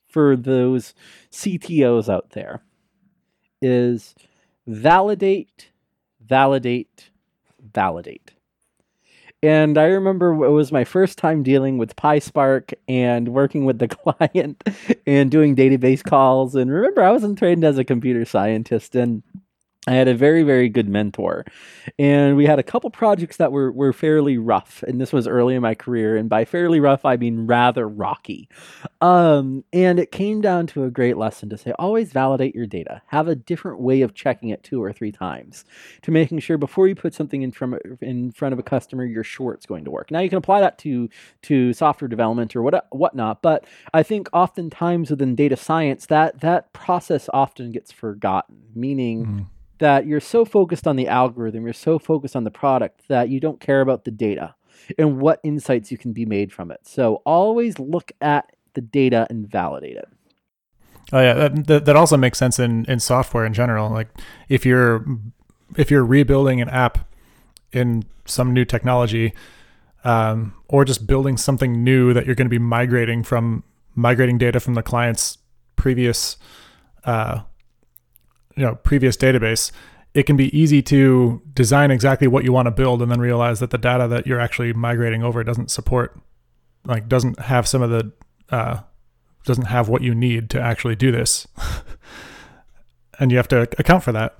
for 0.08 0.36
those 0.36 0.94
CTOs 1.30 2.12
out 2.12 2.30
there 2.30 2.62
is 3.62 4.14
validate 4.66 5.70
validate 6.24 7.10
validate. 7.60 8.32
And 9.46 9.78
I 9.78 9.84
remember 9.84 10.32
it 10.44 10.50
was 10.50 10.72
my 10.72 10.82
first 10.82 11.18
time 11.18 11.44
dealing 11.44 11.78
with 11.78 11.94
PySpark 11.94 12.74
and 12.88 13.28
working 13.28 13.64
with 13.64 13.78
the 13.78 13.86
client 14.28 14.64
and 15.06 15.30
doing 15.30 15.54
database 15.54 16.02
calls. 16.02 16.56
And 16.56 16.68
remember, 16.68 17.04
I 17.04 17.12
wasn't 17.12 17.38
trained 17.38 17.62
as 17.62 17.78
a 17.78 17.84
computer 17.84 18.24
scientist. 18.24 18.96
And 18.96 19.22
I 19.88 19.92
had 19.92 20.08
a 20.08 20.14
very, 20.14 20.42
very 20.42 20.68
good 20.68 20.88
mentor. 20.88 21.44
And 21.96 22.36
we 22.36 22.44
had 22.44 22.58
a 22.58 22.64
couple 22.64 22.90
projects 22.90 23.36
that 23.36 23.52
were, 23.52 23.70
were 23.70 23.92
fairly 23.92 24.36
rough. 24.36 24.82
And 24.82 25.00
this 25.00 25.12
was 25.12 25.28
early 25.28 25.54
in 25.54 25.62
my 25.62 25.76
career. 25.76 26.16
And 26.16 26.28
by 26.28 26.44
fairly 26.44 26.80
rough, 26.80 27.04
I 27.04 27.16
mean 27.16 27.46
rather 27.46 27.88
rocky. 27.88 28.48
Um, 29.00 29.62
and 29.72 30.00
it 30.00 30.10
came 30.10 30.40
down 30.40 30.66
to 30.68 30.82
a 30.82 30.90
great 30.90 31.16
lesson 31.16 31.48
to 31.50 31.58
say 31.58 31.72
always 31.78 32.12
validate 32.12 32.54
your 32.54 32.66
data. 32.66 33.00
Have 33.06 33.28
a 33.28 33.36
different 33.36 33.80
way 33.80 34.02
of 34.02 34.14
checking 34.14 34.48
it 34.48 34.64
two 34.64 34.82
or 34.82 34.92
three 34.92 35.12
times 35.12 35.64
to 36.02 36.10
making 36.10 36.40
sure 36.40 36.58
before 36.58 36.88
you 36.88 36.96
put 36.96 37.14
something 37.14 37.42
in 37.42 37.52
front 37.52 37.74
of, 37.74 38.02
in 38.02 38.32
front 38.32 38.52
of 38.52 38.58
a 38.58 38.64
customer, 38.64 39.04
you're 39.04 39.22
sure 39.22 39.52
it's 39.52 39.66
going 39.66 39.84
to 39.84 39.90
work. 39.92 40.10
Now, 40.10 40.18
you 40.18 40.28
can 40.28 40.38
apply 40.38 40.60
that 40.62 40.78
to, 40.78 41.08
to 41.42 41.72
software 41.72 42.08
development 42.08 42.56
or 42.56 42.62
what, 42.62 42.86
whatnot. 42.90 43.40
But 43.40 43.64
I 43.94 44.02
think 44.02 44.28
oftentimes 44.32 45.10
within 45.10 45.36
data 45.36 45.56
science, 45.56 46.06
that, 46.06 46.40
that 46.40 46.72
process 46.72 47.30
often 47.32 47.70
gets 47.70 47.92
forgotten, 47.92 48.56
meaning. 48.74 49.26
Mm 49.26 49.46
that 49.78 50.06
you're 50.06 50.20
so 50.20 50.44
focused 50.44 50.86
on 50.86 50.96
the 50.96 51.08
algorithm, 51.08 51.64
you're 51.64 51.72
so 51.72 51.98
focused 51.98 52.36
on 52.36 52.44
the 52.44 52.50
product 52.50 53.08
that 53.08 53.28
you 53.28 53.40
don't 53.40 53.60
care 53.60 53.80
about 53.80 54.04
the 54.04 54.10
data 54.10 54.54
and 54.98 55.18
what 55.18 55.40
insights 55.42 55.90
you 55.90 55.98
can 55.98 56.12
be 56.12 56.24
made 56.24 56.52
from 56.52 56.70
it. 56.70 56.80
So 56.84 57.22
always 57.26 57.78
look 57.78 58.12
at 58.20 58.52
the 58.74 58.80
data 58.80 59.26
and 59.30 59.48
validate 59.50 59.96
it. 59.96 60.08
Oh 61.12 61.20
yeah, 61.20 61.48
that, 61.48 61.84
that 61.84 61.96
also 61.96 62.16
makes 62.16 62.38
sense 62.38 62.58
in 62.58 62.84
in 62.86 62.98
software 62.98 63.46
in 63.46 63.54
general. 63.54 63.90
Like 63.90 64.08
if 64.48 64.66
you're 64.66 65.04
if 65.76 65.90
you're 65.90 66.04
rebuilding 66.04 66.60
an 66.60 66.68
app 66.68 67.08
in 67.72 68.04
some 68.24 68.52
new 68.52 68.64
technology, 68.64 69.32
um, 70.04 70.54
or 70.68 70.84
just 70.84 71.06
building 71.06 71.36
something 71.36 71.84
new 71.84 72.12
that 72.12 72.26
you're 72.26 72.34
going 72.34 72.46
to 72.46 72.50
be 72.50 72.58
migrating 72.58 73.22
from 73.22 73.62
migrating 73.94 74.38
data 74.38 74.60
from 74.60 74.74
the 74.74 74.82
client's 74.82 75.38
previous, 75.76 76.36
uh, 77.04 77.40
you 78.56 78.64
know, 78.64 78.74
previous 78.76 79.16
database, 79.16 79.70
it 80.14 80.24
can 80.24 80.36
be 80.36 80.56
easy 80.58 80.82
to 80.82 81.42
design 81.52 81.90
exactly 81.90 82.26
what 82.26 82.44
you 82.44 82.52
want 82.52 82.66
to 82.66 82.70
build 82.70 83.02
and 83.02 83.10
then 83.10 83.20
realize 83.20 83.60
that 83.60 83.70
the 83.70 83.78
data 83.78 84.08
that 84.08 84.26
you're 84.26 84.40
actually 84.40 84.72
migrating 84.72 85.22
over 85.22 85.44
doesn't 85.44 85.70
support, 85.70 86.18
like, 86.84 87.08
doesn't 87.08 87.38
have 87.40 87.68
some 87.68 87.82
of 87.82 87.90
the, 87.90 88.12
uh, 88.50 88.80
doesn't 89.44 89.66
have 89.66 89.88
what 89.88 90.02
you 90.02 90.14
need 90.14 90.48
to 90.50 90.60
actually 90.60 90.96
do 90.96 91.12
this. 91.12 91.46
and 93.18 93.30
you 93.30 93.36
have 93.36 93.48
to 93.48 93.62
account 93.78 94.02
for 94.02 94.12
that. 94.12 94.38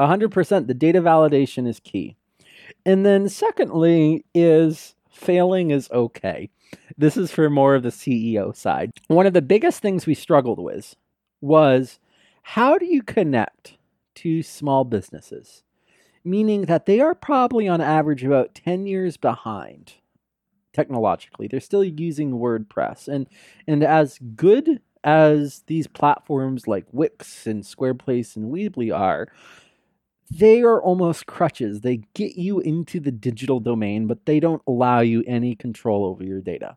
100%. 0.00 0.66
The 0.66 0.74
data 0.74 1.00
validation 1.00 1.68
is 1.68 1.78
key. 1.78 2.16
And 2.84 3.06
then, 3.06 3.28
secondly, 3.28 4.24
is 4.34 4.96
failing 5.10 5.70
is 5.70 5.88
okay. 5.92 6.50
This 6.96 7.16
is 7.16 7.30
for 7.30 7.48
more 7.48 7.74
of 7.74 7.82
the 7.82 7.90
CEO 7.90 8.56
side. 8.56 8.92
One 9.06 9.26
of 9.26 9.34
the 9.34 9.42
biggest 9.42 9.80
things 9.80 10.06
we 10.06 10.14
struggled 10.14 10.58
with 10.58 10.96
was 11.40 12.00
how 12.42 12.78
do 12.78 12.86
you 12.86 13.02
connect 13.02 13.76
to 14.16 14.42
small 14.42 14.84
businesses? 14.84 15.62
Meaning 16.24 16.62
that 16.62 16.86
they 16.86 17.00
are 17.00 17.14
probably 17.14 17.66
on 17.66 17.80
average 17.80 18.22
about 18.22 18.54
10 18.54 18.86
years 18.86 19.16
behind 19.16 19.94
technologically. 20.72 21.48
They're 21.48 21.60
still 21.60 21.84
using 21.84 22.32
WordPress. 22.32 23.08
And 23.08 23.28
and 23.66 23.82
as 23.82 24.18
good 24.34 24.80
as 25.04 25.64
these 25.66 25.86
platforms 25.86 26.68
like 26.68 26.86
Wix 26.92 27.46
and 27.46 27.62
Squarespace 27.64 28.36
and 28.36 28.52
Weebly 28.52 28.96
are, 28.96 29.28
they 30.30 30.62
are 30.62 30.80
almost 30.80 31.26
crutches. 31.26 31.80
They 31.80 32.02
get 32.14 32.36
you 32.36 32.60
into 32.60 33.00
the 33.00 33.10
digital 33.10 33.60
domain, 33.60 34.06
but 34.06 34.26
they 34.26 34.40
don't 34.40 34.62
allow 34.66 35.00
you 35.00 35.22
any 35.26 35.54
control 35.54 36.04
over 36.04 36.24
your 36.24 36.40
data. 36.40 36.76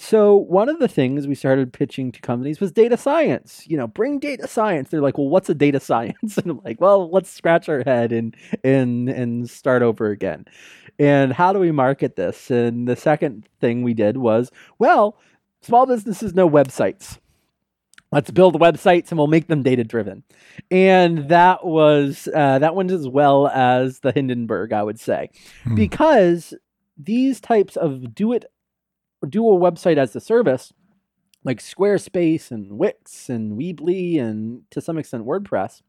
So 0.00 0.36
one 0.36 0.68
of 0.68 0.78
the 0.78 0.86
things 0.86 1.26
we 1.26 1.34
started 1.34 1.72
pitching 1.72 2.12
to 2.12 2.20
companies 2.20 2.60
was 2.60 2.70
data 2.70 2.96
science. 2.96 3.64
You 3.66 3.76
know, 3.76 3.88
bring 3.88 4.20
data 4.20 4.46
science. 4.46 4.90
They're 4.90 5.02
like, 5.02 5.18
"Well, 5.18 5.28
what's 5.28 5.50
a 5.50 5.54
data 5.54 5.80
science?" 5.90 6.38
And 6.38 6.50
I'm 6.52 6.60
like, 6.64 6.80
"Well, 6.80 7.10
let's 7.10 7.30
scratch 7.30 7.68
our 7.68 7.82
head 7.84 8.12
and 8.12 8.34
and 8.64 9.08
and 9.08 9.50
start 9.50 9.82
over 9.82 10.10
again." 10.10 10.46
And 11.00 11.32
how 11.32 11.52
do 11.52 11.58
we 11.58 11.72
market 11.72 12.16
this? 12.16 12.50
And 12.50 12.88
the 12.88 12.96
second 12.96 13.48
thing 13.60 13.82
we 13.82 13.94
did 13.94 14.16
was, 14.16 14.50
well, 14.78 15.16
small 15.60 15.86
businesses 15.86 16.34
know 16.34 16.48
websites 16.48 17.18
let's 18.12 18.30
build 18.30 18.58
websites 18.60 19.10
and 19.10 19.18
we'll 19.18 19.26
make 19.26 19.48
them 19.48 19.62
data 19.62 19.84
driven 19.84 20.22
and 20.70 21.28
that 21.28 21.64
was 21.64 22.28
uh, 22.34 22.58
that 22.58 22.74
went 22.74 22.90
as 22.90 23.06
well 23.06 23.48
as 23.48 24.00
the 24.00 24.12
hindenburg 24.12 24.72
i 24.72 24.82
would 24.82 24.98
say 24.98 25.28
hmm. 25.64 25.74
because 25.74 26.54
these 26.96 27.40
types 27.40 27.76
of 27.76 28.14
do 28.14 28.32
it 28.32 28.44
do 29.28 29.48
a 29.48 29.58
website 29.58 29.96
as 29.96 30.14
a 30.14 30.20
service 30.20 30.72
like 31.44 31.60
squarespace 31.60 32.50
and 32.50 32.78
wix 32.78 33.28
and 33.28 33.58
weebly 33.58 34.20
and 34.20 34.62
to 34.70 34.80
some 34.80 34.98
extent 34.98 35.24
wordpress 35.24 35.82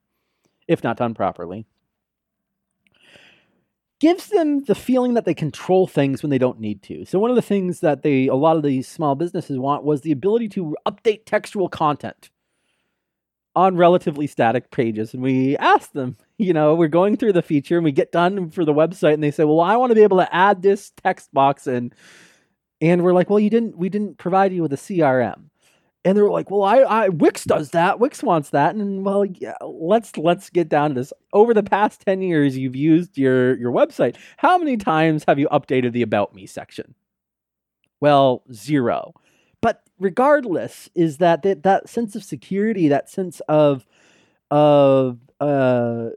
if 0.68 0.84
not 0.84 0.98
done 0.98 1.14
properly 1.14 1.66
gives 4.00 4.28
them 4.28 4.64
the 4.64 4.76
feeling 4.76 5.14
that 5.14 5.26
they 5.26 5.34
control 5.34 5.86
things 5.86 6.24
when 6.24 6.30
they 6.30 6.38
don't 6.38 6.60
need 6.60 6.82
to. 6.84 7.06
So 7.06 7.20
one 7.20 7.30
of 7.30 7.36
the 7.36 7.42
things 7.42 7.82
that 7.82 8.02
they 8.02 8.28
a 8.28 8.36
lot 8.36 8.58
of 8.58 8.64
these 8.64 8.88
small 8.88 9.16
businesses 9.16 9.58
want 9.58 9.84
was 9.84 10.02
the 10.02 10.12
ability 10.12 10.50
to 10.50 10.76
update 10.88 11.26
textual 11.26 11.70
content 11.70 12.30
on 13.56 13.76
relatively 13.76 14.28
static 14.28 14.72
pages 14.72 15.14
and 15.14 15.22
we 15.22 15.58
asked 15.58 15.94
them, 15.94 16.18
you 16.38 16.54
know, 16.54 16.76
we're 16.76 16.88
going 16.88 17.18
through 17.18 17.34
the 17.34 17.42
feature 17.42 17.78
and 17.78 17.84
we 17.84 17.92
get 17.92 18.12
done 18.12 18.50
for 18.50 18.64
the 18.64 18.74
website 18.74 19.16
and 19.16 19.24
they 19.24 19.32
say, 19.32 19.44
"Well, 19.44 19.60
I 19.60 19.76
want 19.76 19.92
to 19.92 19.96
be 19.96 20.04
able 20.04 20.18
to 20.18 20.34
add 20.34 20.62
this 20.62 20.92
text 21.04 21.34
box 21.34 21.68
and 21.68 21.94
and 22.82 23.04
we're 23.04 23.14
like, 23.14 23.30
"Well, 23.30 23.40
you 23.40 23.50
didn't 23.50 23.78
we 23.78 23.90
didn't 23.90 24.18
provide 24.18 24.54
you 24.54 24.62
with 24.62 24.74
a 24.74 24.78
CRM." 24.78 25.50
and 26.06 26.18
they're 26.18 26.30
like, 26.30 26.50
"Well, 26.50 26.64
I, 26.64 26.78
I 26.80 27.10
Wix 27.10 27.44
does 27.44 27.72
that. 27.72 28.00
Wix 28.00 28.24
wants 28.24 28.52
that." 28.52 28.76
And 28.76 29.06
well, 29.06 29.26
yeah, 29.26 29.56
let's 29.62 30.18
let's 30.18 30.50
get 30.50 30.70
down 30.70 30.92
to 30.92 30.96
this. 30.96 31.14
Over 31.34 31.54
the 31.54 31.64
past 31.64 32.02
ten 32.02 32.22
years, 32.22 32.58
you've 32.58 32.76
used 32.76 33.18
your 33.18 33.58
your 33.58 33.72
website. 33.72 34.16
How 34.38 34.58
many 34.58 34.78
times 34.78 35.24
have 35.28 35.40
you 35.40 35.48
updated 35.50 35.92
the 35.92 36.02
About 36.02 36.34
Me 36.34 36.46
section? 36.46 36.96
Well, 38.00 38.44
zero. 38.54 39.14
But 39.62 39.84
regardless, 40.00 40.90
is 40.96 41.18
that 41.18 41.44
that, 41.44 41.64
that 41.64 41.90
sense 41.90 42.16
of 42.16 42.24
security, 42.24 42.88
that 42.88 43.10
sense 43.10 43.42
of 43.50 43.86
of 44.52 45.20
uh, 45.42 46.10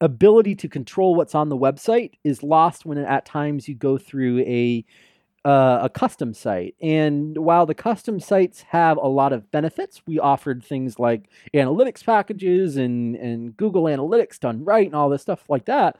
ability 0.00 0.56
to 0.56 0.68
control 0.68 1.14
what's 1.14 1.34
on 1.36 1.48
the 1.48 1.56
website, 1.56 2.14
is 2.24 2.42
lost 2.42 2.84
when 2.84 2.98
at 2.98 3.24
times 3.24 3.68
you 3.68 3.76
go 3.76 3.98
through 3.98 4.40
a 4.40 4.84
uh, 5.44 5.78
a 5.82 5.88
custom 5.88 6.34
site. 6.34 6.74
And 6.82 7.38
while 7.38 7.66
the 7.66 7.74
custom 7.74 8.20
sites 8.20 8.62
have 8.68 8.98
a 8.98 9.08
lot 9.08 9.32
of 9.32 9.50
benefits, 9.50 10.02
we 10.06 10.18
offered 10.18 10.62
things 10.62 10.98
like 10.98 11.30
analytics 11.54 12.04
packages 12.04 12.76
and, 12.76 13.16
and 13.16 13.56
Google 13.56 13.84
Analytics 13.84 14.38
done 14.38 14.64
right 14.64 14.86
and 14.86 14.94
all 14.94 15.08
this 15.08 15.22
stuff 15.22 15.44
like 15.48 15.64
that. 15.64 15.96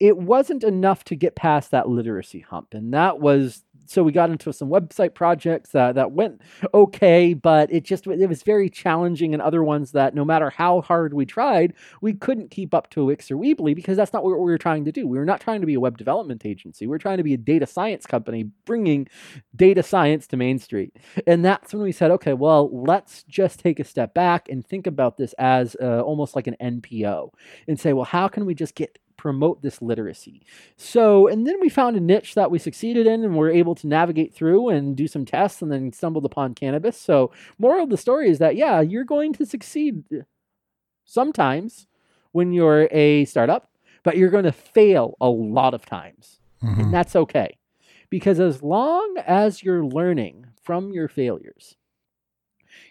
It 0.00 0.16
wasn't 0.16 0.64
enough 0.64 1.04
to 1.04 1.16
get 1.16 1.36
past 1.36 1.70
that 1.70 1.88
literacy 1.88 2.40
hump. 2.40 2.72
And 2.72 2.92
that 2.94 3.20
was 3.20 3.64
so 3.86 4.02
we 4.02 4.12
got 4.12 4.30
into 4.30 4.52
some 4.52 4.68
website 4.68 5.14
projects 5.14 5.70
that, 5.70 5.94
that 5.94 6.12
went 6.12 6.40
okay, 6.74 7.34
but 7.34 7.72
it 7.72 7.84
just 7.84 8.06
it 8.06 8.28
was 8.28 8.42
very 8.42 8.68
challenging, 8.68 9.32
and 9.32 9.42
other 9.42 9.62
ones 9.62 9.92
that 9.92 10.14
no 10.14 10.24
matter 10.24 10.50
how 10.50 10.80
hard 10.80 11.14
we 11.14 11.26
tried, 11.26 11.74
we 12.00 12.12
couldn't 12.12 12.50
keep 12.50 12.74
up 12.74 12.90
to 12.90 13.04
Wix 13.04 13.30
or 13.30 13.36
Weebly 13.36 13.74
because 13.74 13.96
that's 13.96 14.12
not 14.12 14.24
what 14.24 14.38
we 14.38 14.44
were 14.44 14.58
trying 14.58 14.84
to 14.84 14.92
do. 14.92 15.06
We 15.06 15.18
were 15.18 15.24
not 15.24 15.40
trying 15.40 15.60
to 15.60 15.66
be 15.66 15.74
a 15.74 15.80
web 15.80 15.98
development 15.98 16.44
agency. 16.44 16.86
We 16.86 16.94
are 16.94 16.98
trying 16.98 17.18
to 17.18 17.22
be 17.22 17.34
a 17.34 17.38
data 17.38 17.66
science 17.66 18.06
company, 18.06 18.50
bringing 18.64 19.08
data 19.54 19.82
science 19.82 20.26
to 20.28 20.36
Main 20.36 20.58
Street. 20.58 20.96
And 21.26 21.44
that's 21.44 21.72
when 21.72 21.82
we 21.82 21.92
said, 21.92 22.10
okay, 22.12 22.32
well, 22.34 22.70
let's 22.72 23.22
just 23.24 23.60
take 23.60 23.80
a 23.80 23.84
step 23.84 24.14
back 24.14 24.48
and 24.48 24.66
think 24.66 24.86
about 24.86 25.16
this 25.16 25.32
as 25.34 25.76
uh, 25.80 26.00
almost 26.00 26.36
like 26.36 26.46
an 26.46 26.56
NPO, 26.60 27.30
and 27.68 27.78
say, 27.78 27.92
well, 27.92 28.04
how 28.04 28.28
can 28.28 28.46
we 28.46 28.54
just 28.54 28.74
get 28.74 28.98
promote 29.26 29.60
this 29.60 29.82
literacy. 29.82 30.40
So, 30.76 31.26
and 31.26 31.48
then 31.48 31.56
we 31.60 31.68
found 31.68 31.96
a 31.96 32.00
niche 32.00 32.36
that 32.36 32.48
we 32.48 32.60
succeeded 32.60 33.08
in 33.08 33.24
and 33.24 33.34
were 33.34 33.50
able 33.50 33.74
to 33.74 33.88
navigate 33.88 34.32
through 34.32 34.68
and 34.68 34.94
do 34.94 35.08
some 35.08 35.24
tests 35.24 35.60
and 35.60 35.72
then 35.72 35.92
stumbled 35.92 36.24
upon 36.24 36.54
cannabis. 36.54 36.96
So, 36.96 37.32
moral 37.58 37.82
of 37.82 37.90
the 37.90 37.96
story 37.96 38.30
is 38.30 38.38
that, 38.38 38.54
yeah, 38.54 38.80
you're 38.80 39.02
going 39.02 39.32
to 39.32 39.44
succeed 39.44 40.04
sometimes 41.06 41.88
when 42.30 42.52
you're 42.52 42.86
a 42.92 43.24
startup, 43.24 43.68
but 44.04 44.16
you're 44.16 44.30
going 44.30 44.44
to 44.44 44.52
fail 44.52 45.16
a 45.20 45.28
lot 45.28 45.74
of 45.74 45.84
times. 45.84 46.38
Mm-hmm. 46.62 46.82
And 46.82 46.94
that's 46.94 47.16
okay. 47.16 47.58
Because 48.08 48.38
as 48.38 48.62
long 48.62 49.16
as 49.26 49.60
you're 49.60 49.84
learning 49.84 50.46
from 50.62 50.92
your 50.92 51.08
failures, 51.08 51.74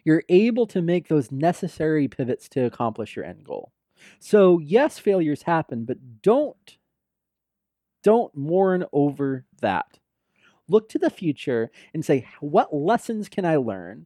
you're 0.03 0.23
able 0.27 0.67
to 0.67 0.81
make 0.81 1.07
those 1.07 1.31
necessary 1.31 2.09
pivots 2.09 2.49
to 2.49 2.65
accomplish 2.65 3.15
your 3.15 3.23
end 3.23 3.45
goal. 3.45 3.71
So 4.19 4.59
yes, 4.59 4.99
failures 4.99 5.43
happen, 5.43 5.85
but 5.85 6.21
don't 6.21 6.77
don't 8.03 8.35
mourn 8.35 8.85
over 8.93 9.45
that. 9.61 9.99
Look 10.67 10.89
to 10.89 10.99
the 10.99 11.09
future 11.09 11.71
and 11.93 12.05
say, 12.05 12.27
what 12.39 12.73
lessons 12.73 13.29
can 13.29 13.45
I 13.45 13.55
learn 13.55 14.05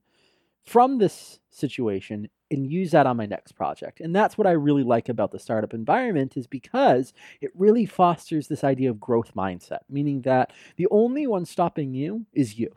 from 0.66 0.98
this 1.00 1.40
situation 1.50 2.30
and 2.52 2.72
use 2.72 2.92
that 2.92 3.06
on 3.06 3.18
my 3.18 3.26
next 3.26 3.54
project. 3.54 4.00
And 4.00 4.16
that's 4.16 4.38
what 4.38 4.48
I 4.48 4.52
really 4.52 4.84
like 4.84 5.10
about 5.10 5.32
the 5.32 5.40
startup 5.40 5.74
environment 5.74 6.38
is 6.38 6.48
because 6.48 7.14
it 7.42 7.52
really 7.56 7.86
fosters 7.86 8.48
this 8.48 8.64
idea 8.64 8.90
of 8.90 9.00
growth 9.00 9.34
mindset, 9.36 9.80
meaning 9.90 10.22
that 10.22 10.52
the 10.78 10.88
only 10.92 11.28
one 11.28 11.46
stopping 11.46 11.94
you 11.94 12.26
is 12.34 12.58
you. 12.58 12.76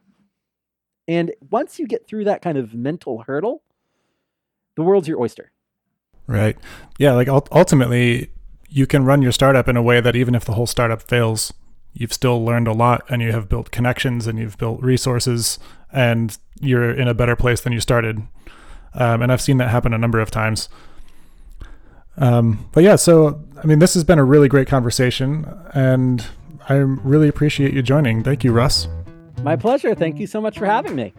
And 1.08 1.32
once 1.50 1.78
you 1.78 1.86
get 1.86 2.06
through 2.06 2.24
that 2.24 2.42
kind 2.42 2.58
of 2.58 2.74
mental 2.74 3.22
hurdle, 3.26 3.62
the 4.76 4.82
world's 4.82 5.08
your 5.08 5.20
oyster. 5.20 5.52
Right. 6.32 6.56
Yeah. 6.98 7.12
Like 7.12 7.28
ultimately, 7.28 8.30
you 8.68 8.86
can 8.86 9.04
run 9.04 9.20
your 9.20 9.32
startup 9.32 9.68
in 9.68 9.76
a 9.76 9.82
way 9.82 10.00
that 10.00 10.16
even 10.16 10.34
if 10.34 10.44
the 10.44 10.52
whole 10.52 10.66
startup 10.66 11.02
fails, 11.02 11.52
you've 11.92 12.12
still 12.12 12.42
learned 12.42 12.66
a 12.66 12.72
lot 12.72 13.04
and 13.10 13.20
you 13.20 13.32
have 13.32 13.48
built 13.48 13.70
connections 13.70 14.26
and 14.26 14.38
you've 14.38 14.56
built 14.56 14.80
resources 14.80 15.58
and 15.92 16.38
you're 16.60 16.90
in 16.90 17.06
a 17.06 17.12
better 17.12 17.36
place 17.36 17.60
than 17.60 17.72
you 17.72 17.80
started. 17.80 18.22
Um, 18.94 19.20
and 19.20 19.30
I've 19.30 19.42
seen 19.42 19.58
that 19.58 19.68
happen 19.68 19.92
a 19.92 19.98
number 19.98 20.20
of 20.20 20.30
times. 20.30 20.70
Um, 22.16 22.68
but 22.72 22.82
yeah, 22.82 22.96
so 22.96 23.42
I 23.62 23.66
mean, 23.66 23.78
this 23.78 23.94
has 23.94 24.04
been 24.04 24.18
a 24.18 24.24
really 24.24 24.48
great 24.48 24.68
conversation, 24.68 25.46
and 25.72 26.26
I 26.68 26.74
really 26.74 27.28
appreciate 27.28 27.72
you 27.72 27.82
joining. 27.82 28.22
Thank 28.22 28.44
you, 28.44 28.52
Russ. 28.52 28.88
My 29.42 29.56
pleasure. 29.56 29.94
Thank 29.94 30.18
you 30.18 30.26
so 30.26 30.40
much 30.40 30.58
for 30.58 30.66
having 30.66 30.94
me. 30.94 31.14